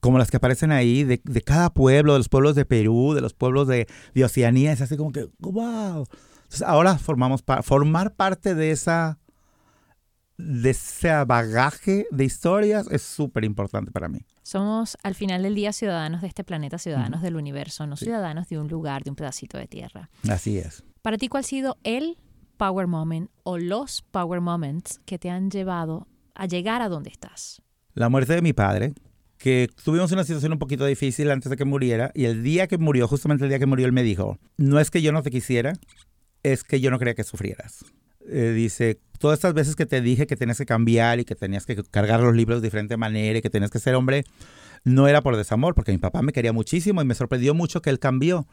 como 0.00 0.18
las 0.18 0.30
que 0.30 0.36
aparecen 0.36 0.72
ahí, 0.72 1.04
de, 1.04 1.20
cada 1.42 1.72
pueblo, 1.72 2.14
de 2.14 2.18
los 2.18 2.28
pueblos 2.28 2.56
de 2.56 2.64
Perú, 2.64 3.12
de 3.14 3.20
los 3.20 3.34
pueblos 3.34 3.68
de, 3.68 3.86
de 4.14 4.24
Oceanía, 4.24 4.72
es 4.72 4.80
así 4.80 4.96
como 4.96 5.12
que, 5.12 5.28
wow. 5.38 6.06
Entonces 6.42 6.68
ahora 6.68 6.98
formamos 6.98 7.44
formar 7.62 8.14
parte 8.14 8.54
de 8.54 8.72
esa 8.72 9.18
de 10.38 10.70
ese 10.70 11.08
bagaje 11.24 12.06
de 12.10 12.24
historias 12.24 12.86
es 12.90 13.02
súper 13.02 13.44
importante 13.44 13.90
para 13.90 14.08
mí. 14.08 14.20
Somos 14.42 14.96
al 15.02 15.14
final 15.14 15.42
del 15.42 15.54
día 15.54 15.72
ciudadanos 15.72 16.22
de 16.22 16.28
este 16.28 16.44
planeta, 16.44 16.78
ciudadanos 16.78 17.22
del 17.22 17.36
universo, 17.36 17.86
no 17.86 17.96
ciudadanos 17.96 18.48
de 18.48 18.58
un 18.58 18.68
lugar, 18.68 19.04
de 19.04 19.10
un 19.10 19.16
pedacito 19.16 19.58
de 19.58 19.66
tierra. 19.66 20.10
Así 20.28 20.58
es. 20.58 20.82
Para 21.02 21.16
ti, 21.16 21.28
¿cuál 21.28 21.42
ha 21.42 21.46
sido 21.46 21.78
el 21.84 22.18
power 22.56 22.86
moment 22.86 23.30
o 23.44 23.58
los 23.58 24.02
power 24.02 24.40
moments 24.40 25.00
que 25.04 25.18
te 25.18 25.30
han 25.30 25.50
llevado 25.50 26.06
a 26.34 26.46
llegar 26.46 26.82
a 26.82 26.88
donde 26.88 27.10
estás? 27.10 27.62
La 27.94 28.08
muerte 28.08 28.34
de 28.34 28.42
mi 28.42 28.52
padre, 28.52 28.94
que 29.38 29.68
tuvimos 29.84 30.12
una 30.12 30.24
situación 30.24 30.52
un 30.52 30.58
poquito 30.58 30.86
difícil 30.86 31.30
antes 31.30 31.50
de 31.50 31.56
que 31.56 31.64
muriera 31.64 32.10
y 32.14 32.24
el 32.24 32.42
día 32.42 32.66
que 32.66 32.78
murió, 32.78 33.06
justamente 33.08 33.44
el 33.44 33.50
día 33.50 33.58
que 33.58 33.66
murió, 33.66 33.86
él 33.86 33.92
me 33.92 34.02
dijo, 34.02 34.38
no 34.56 34.80
es 34.80 34.90
que 34.90 35.02
yo 35.02 35.12
no 35.12 35.22
te 35.22 35.30
quisiera, 35.30 35.74
es 36.42 36.64
que 36.64 36.80
yo 36.80 36.90
no 36.90 36.98
quería 36.98 37.14
que 37.14 37.24
sufrieras. 37.24 37.84
Eh, 38.28 38.52
dice, 38.54 39.00
todas 39.18 39.38
estas 39.38 39.54
veces 39.54 39.76
que 39.76 39.86
te 39.86 40.00
dije 40.00 40.26
que 40.26 40.36
tenías 40.36 40.58
que 40.58 40.66
cambiar 40.66 41.20
y 41.20 41.24
que 41.24 41.34
tenías 41.34 41.66
que 41.66 41.82
cargar 41.90 42.20
los 42.20 42.34
libros 42.34 42.60
de 42.60 42.66
diferente 42.66 42.96
manera 42.96 43.38
y 43.38 43.42
que 43.42 43.50
tenías 43.50 43.70
que 43.70 43.78
ser 43.78 43.94
hombre, 43.94 44.24
no 44.84 45.06
era 45.06 45.22
por 45.22 45.36
desamor, 45.36 45.74
porque 45.74 45.92
mi 45.92 45.98
papá 45.98 46.22
me 46.22 46.32
quería 46.32 46.52
muchísimo 46.52 47.02
y 47.02 47.04
me 47.04 47.14
sorprendió 47.14 47.54
mucho 47.54 47.82
que 47.82 47.90
él 47.90 47.98
cambió. 47.98 48.46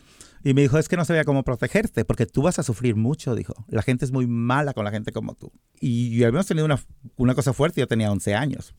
Y 0.44 0.54
me 0.54 0.62
dijo, 0.62 0.78
es 0.78 0.88
que 0.88 0.96
no 0.96 1.06
sabía 1.06 1.24
cómo 1.24 1.44
protegerte, 1.44 2.06
porque 2.06 2.26
tú 2.26 2.44
vas 2.44 2.60
a 2.60 2.64
sufrir 2.64 2.96
mucho, 2.96 3.36
dijo. 3.36 3.54
La 3.68 3.82
gente 3.82 4.06
es 4.06 4.12
muy 4.12 4.28
mala 4.28 4.74
con 4.74 4.86
la 4.86 4.92
gente 4.92 5.12
como 5.12 5.34
tú. 5.34 5.52
Y 5.82 6.24
habíamos 6.24 6.46
tenido 6.46 6.66
una, 6.66 6.80
una 7.18 7.36
cosa 7.36 7.54
fuerte, 7.54 7.82
yo 7.82 7.88
tenía 7.88 8.12
11 8.12 8.36
años. 8.36 8.76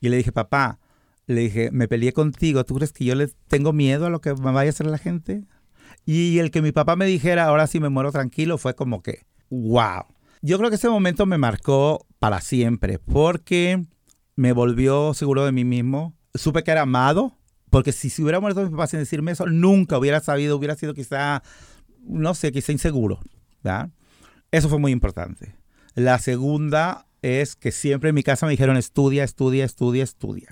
Y 0.00 0.08
le 0.08 0.16
dije, 0.18 0.30
papá, 0.30 0.78
le 1.26 1.40
dije, 1.42 1.70
me 1.72 1.88
peleé 1.88 2.12
contigo, 2.12 2.64
¿tú 2.64 2.74
crees 2.74 2.92
que 2.92 3.04
yo 3.04 3.14
le 3.14 3.28
tengo 3.48 3.72
miedo 3.72 4.06
a 4.06 4.10
lo 4.10 4.20
que 4.20 4.34
me 4.34 4.52
vaya 4.52 4.68
a 4.68 4.72
hacer 4.72 4.86
la 4.86 4.98
gente? 4.98 5.44
Y 6.04 6.38
el 6.38 6.50
que 6.50 6.62
mi 6.62 6.72
papá 6.72 6.96
me 6.96 7.06
dijera, 7.06 7.44
ahora 7.44 7.66
sí 7.66 7.80
me 7.80 7.88
muero 7.88 8.12
tranquilo, 8.12 8.58
fue 8.58 8.74
como 8.74 9.02
que, 9.02 9.24
wow. 9.48 10.04
Yo 10.42 10.56
creo 10.56 10.70
que 10.70 10.76
ese 10.76 10.88
momento 10.88 11.26
me 11.26 11.36
marcó 11.36 12.06
para 12.18 12.40
siempre 12.40 12.98
porque 12.98 13.84
me 14.36 14.52
volvió 14.52 15.12
seguro 15.12 15.44
de 15.44 15.52
mí 15.52 15.64
mismo. 15.64 16.16
Supe 16.34 16.62
que 16.62 16.70
era 16.70 16.82
amado, 16.82 17.36
porque 17.68 17.92
si 17.92 18.08
se 18.08 18.22
hubiera 18.22 18.40
muerto 18.40 18.62
mi 18.62 18.70
papá 18.70 18.86
sin 18.86 19.00
decirme 19.00 19.32
eso, 19.32 19.46
nunca 19.46 19.98
hubiera 19.98 20.20
sabido, 20.20 20.56
hubiera 20.56 20.76
sido 20.76 20.94
quizá, 20.94 21.42
no 22.02 22.34
sé, 22.34 22.52
quizá 22.52 22.72
inseguro. 22.72 23.20
¿verdad? 23.62 23.90
Eso 24.50 24.68
fue 24.68 24.78
muy 24.78 24.92
importante. 24.92 25.54
La 25.94 26.18
segunda 26.18 27.06
es 27.20 27.54
que 27.54 27.70
siempre 27.70 28.08
en 28.08 28.14
mi 28.14 28.22
casa 28.22 28.46
me 28.46 28.52
dijeron 28.52 28.78
estudia, 28.78 29.24
estudia, 29.24 29.64
estudia, 29.66 30.04
estudia. 30.04 30.48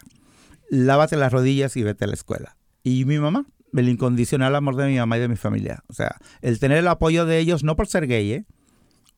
Lávate 0.68 1.16
las 1.16 1.32
rodillas 1.32 1.76
y 1.78 1.82
vete 1.82 2.04
a 2.04 2.08
la 2.08 2.14
escuela. 2.14 2.56
Y 2.82 3.06
mi 3.06 3.18
mamá, 3.18 3.46
el 3.72 3.88
incondicional 3.88 4.54
amor 4.54 4.76
de 4.76 4.88
mi 4.88 4.98
mamá 4.98 5.16
y 5.16 5.20
de 5.20 5.28
mi 5.28 5.36
familia. 5.36 5.82
O 5.88 5.94
sea, 5.94 6.16
el 6.42 6.58
tener 6.58 6.78
el 6.78 6.88
apoyo 6.88 7.24
de 7.24 7.38
ellos, 7.38 7.64
no 7.64 7.74
por 7.74 7.86
ser 7.86 8.06
gay, 8.06 8.32
¿eh? 8.32 8.44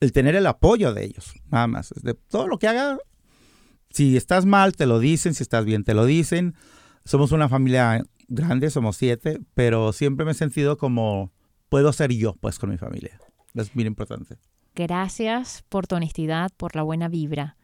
El 0.00 0.12
tener 0.12 0.34
el 0.34 0.46
apoyo 0.46 0.92
de 0.94 1.04
ellos, 1.04 1.34
nada 1.50 1.66
más. 1.66 1.92
De 2.02 2.14
todo 2.14 2.48
lo 2.48 2.58
que 2.58 2.68
haga, 2.68 2.98
si 3.90 4.16
estás 4.16 4.46
mal, 4.46 4.74
te 4.74 4.86
lo 4.86 4.98
dicen, 4.98 5.34
si 5.34 5.42
estás 5.42 5.64
bien, 5.64 5.84
te 5.84 5.94
lo 5.94 6.06
dicen. 6.06 6.54
Somos 7.04 7.32
una 7.32 7.48
familia 7.48 8.02
grande, 8.28 8.70
somos 8.70 8.96
siete, 8.96 9.40
pero 9.54 9.92
siempre 9.92 10.24
me 10.24 10.32
he 10.32 10.34
sentido 10.34 10.78
como 10.78 11.32
puedo 11.68 11.92
ser 11.92 12.12
yo, 12.12 12.34
pues, 12.40 12.58
con 12.58 12.70
mi 12.70 12.78
familia. 12.78 13.20
Es 13.54 13.74
muy 13.74 13.84
importante. 13.84 14.38
Gracias 14.74 15.64
por 15.68 15.86
tu 15.86 15.96
honestidad, 15.96 16.50
por 16.56 16.76
la 16.76 16.82
buena 16.82 17.08
vibra, 17.08 17.56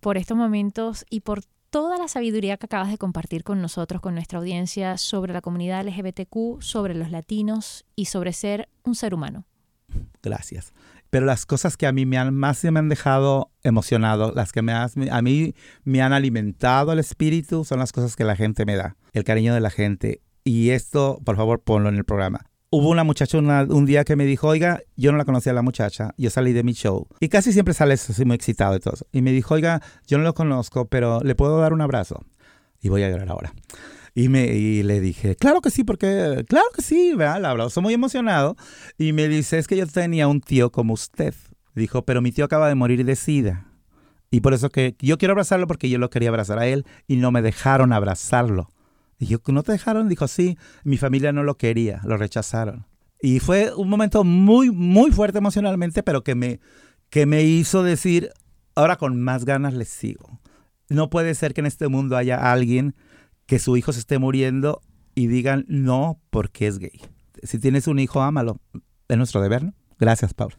por 0.00 0.16
estos 0.16 0.36
momentos 0.36 1.04
y 1.10 1.20
por 1.20 1.42
toda 1.70 1.98
la 1.98 2.08
sabiduría 2.08 2.56
que 2.56 2.66
acabas 2.66 2.90
de 2.90 2.96
compartir 2.96 3.44
con 3.44 3.60
nosotros, 3.60 4.00
con 4.00 4.14
nuestra 4.14 4.38
audiencia, 4.38 4.96
sobre 4.96 5.32
la 5.32 5.42
comunidad 5.42 5.84
LGBTQ, 5.86 6.62
sobre 6.62 6.94
los 6.94 7.10
latinos 7.10 7.84
y 7.94 8.06
sobre 8.06 8.32
ser 8.32 8.68
un 8.84 8.94
ser 8.94 9.12
humano. 9.12 9.44
Gracias 10.22 10.72
pero 11.10 11.26
las 11.26 11.46
cosas 11.46 11.76
que 11.76 11.86
a 11.86 11.92
mí 11.92 12.06
me 12.06 12.18
han, 12.18 12.34
más 12.34 12.62
me 12.64 12.78
han 12.78 12.88
dejado 12.88 13.50
emocionado, 13.62 14.32
las 14.34 14.52
que 14.52 14.62
me 14.62 14.72
a 14.72 14.88
mí 15.22 15.54
me 15.84 16.02
han 16.02 16.12
alimentado 16.12 16.92
el 16.92 16.98
espíritu, 16.98 17.64
son 17.64 17.78
las 17.78 17.92
cosas 17.92 18.16
que 18.16 18.24
la 18.24 18.36
gente 18.36 18.64
me 18.64 18.76
da, 18.76 18.96
el 19.12 19.24
cariño 19.24 19.54
de 19.54 19.60
la 19.60 19.70
gente. 19.70 20.22
Y 20.44 20.70
esto, 20.70 21.20
por 21.24 21.36
favor, 21.36 21.60
ponlo 21.60 21.88
en 21.88 21.96
el 21.96 22.04
programa. 22.04 22.46
Hubo 22.70 22.90
una 22.90 23.04
muchacha 23.04 23.38
un 23.38 23.86
día 23.86 24.04
que 24.04 24.14
me 24.14 24.26
dijo, 24.26 24.48
oiga, 24.48 24.80
yo 24.94 25.10
no 25.10 25.16
la 25.16 25.24
conocía 25.24 25.52
a 25.52 25.54
la 25.54 25.62
muchacha, 25.62 26.10
yo 26.18 26.28
salí 26.28 26.52
de 26.52 26.62
mi 26.62 26.74
show. 26.74 27.08
Y 27.18 27.28
casi 27.28 27.52
siempre 27.52 27.72
sales 27.72 28.08
así 28.10 28.26
muy 28.26 28.36
excitado 28.36 28.76
y 28.76 28.80
todo. 28.80 28.96
Y 29.10 29.22
me 29.22 29.32
dijo, 29.32 29.54
oiga, 29.54 29.80
yo 30.06 30.18
no 30.18 30.24
lo 30.24 30.34
conozco, 30.34 30.86
pero 30.86 31.20
¿le 31.22 31.34
puedo 31.34 31.58
dar 31.58 31.72
un 31.72 31.80
abrazo? 31.80 32.26
Y 32.82 32.90
voy 32.90 33.02
a 33.02 33.10
llorar 33.10 33.30
ahora. 33.30 33.54
Y, 34.18 34.28
me, 34.28 34.46
y 34.46 34.82
le 34.82 35.00
dije, 35.00 35.36
claro 35.36 35.60
que 35.60 35.70
sí, 35.70 35.84
porque, 35.84 36.44
claro 36.48 36.66
que 36.74 36.82
sí, 36.82 37.14
¿verdad? 37.14 37.40
La 37.40 37.50
abrazo 37.50 37.80
muy 37.80 37.94
emocionado. 37.94 38.56
Y 38.98 39.12
me 39.12 39.28
dice, 39.28 39.58
es 39.58 39.68
que 39.68 39.76
yo 39.76 39.86
tenía 39.86 40.26
un 40.26 40.40
tío 40.40 40.72
como 40.72 40.94
usted. 40.94 41.36
Dijo, 41.76 42.04
pero 42.04 42.20
mi 42.20 42.32
tío 42.32 42.44
acaba 42.44 42.68
de 42.68 42.74
morir 42.74 43.04
de 43.04 43.14
sida. 43.14 43.70
Y 44.32 44.40
por 44.40 44.54
eso 44.54 44.70
que 44.70 44.96
yo 44.98 45.18
quiero 45.18 45.34
abrazarlo 45.34 45.68
porque 45.68 45.88
yo 45.88 45.98
lo 45.98 46.10
quería 46.10 46.30
abrazar 46.30 46.58
a 46.58 46.66
él 46.66 46.84
y 47.06 47.14
no 47.14 47.30
me 47.30 47.42
dejaron 47.42 47.92
abrazarlo. 47.92 48.70
Y 49.20 49.26
yo, 49.26 49.38
¿no 49.46 49.62
te 49.62 49.70
dejaron? 49.70 50.08
Dijo, 50.08 50.26
sí, 50.26 50.58
mi 50.82 50.96
familia 50.96 51.30
no 51.30 51.44
lo 51.44 51.56
quería, 51.56 52.00
lo 52.02 52.16
rechazaron. 52.16 52.86
Y 53.22 53.38
fue 53.38 53.72
un 53.72 53.88
momento 53.88 54.24
muy, 54.24 54.72
muy 54.72 55.12
fuerte 55.12 55.38
emocionalmente, 55.38 56.02
pero 56.02 56.24
que 56.24 56.34
me, 56.34 56.58
que 57.08 57.24
me 57.26 57.44
hizo 57.44 57.84
decir, 57.84 58.30
ahora 58.74 58.96
con 58.96 59.22
más 59.22 59.44
ganas 59.44 59.74
les 59.74 59.90
sigo. 59.90 60.40
No 60.88 61.08
puede 61.08 61.36
ser 61.36 61.54
que 61.54 61.60
en 61.60 61.66
este 61.66 61.86
mundo 61.86 62.16
haya 62.16 62.50
alguien 62.50 62.96
que 63.48 63.58
su 63.58 63.76
hijo 63.78 63.92
se 63.92 63.98
esté 63.98 64.18
muriendo 64.18 64.82
y 65.14 65.26
digan 65.26 65.64
no 65.68 66.20
porque 66.30 66.68
es 66.68 66.78
gay. 66.78 67.00
Si 67.42 67.58
tienes 67.58 67.88
un 67.88 67.98
hijo, 67.98 68.20
ámalo. 68.20 68.60
Es 69.08 69.16
nuestro 69.16 69.40
deber, 69.40 69.64
¿no? 69.64 69.74
Gracias, 69.98 70.34
Paula. 70.34 70.56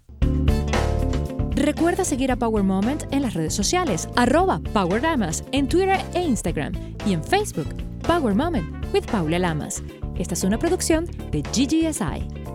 Recuerda 1.52 2.04
seguir 2.04 2.32
a 2.32 2.36
Power 2.36 2.64
Moment 2.64 3.04
en 3.12 3.22
las 3.22 3.36
redes 3.36 3.54
sociales, 3.54 4.10
arroba 4.16 4.60
Power 4.74 5.04
Lamas, 5.04 5.44
en 5.52 5.70
Twitter 5.70 6.00
e 6.16 6.24
Instagram 6.24 6.74
y 7.06 7.14
en 7.14 7.24
Facebook, 7.24 7.68
Power 8.08 8.34
Moment 8.34 8.84
with 8.92 9.06
Paula 9.06 9.38
Lamas. 9.38 9.84
Esta 10.18 10.34
es 10.34 10.44
una 10.44 10.58
producción 10.58 11.06
de 11.32 11.44
GGSI. 11.44 12.49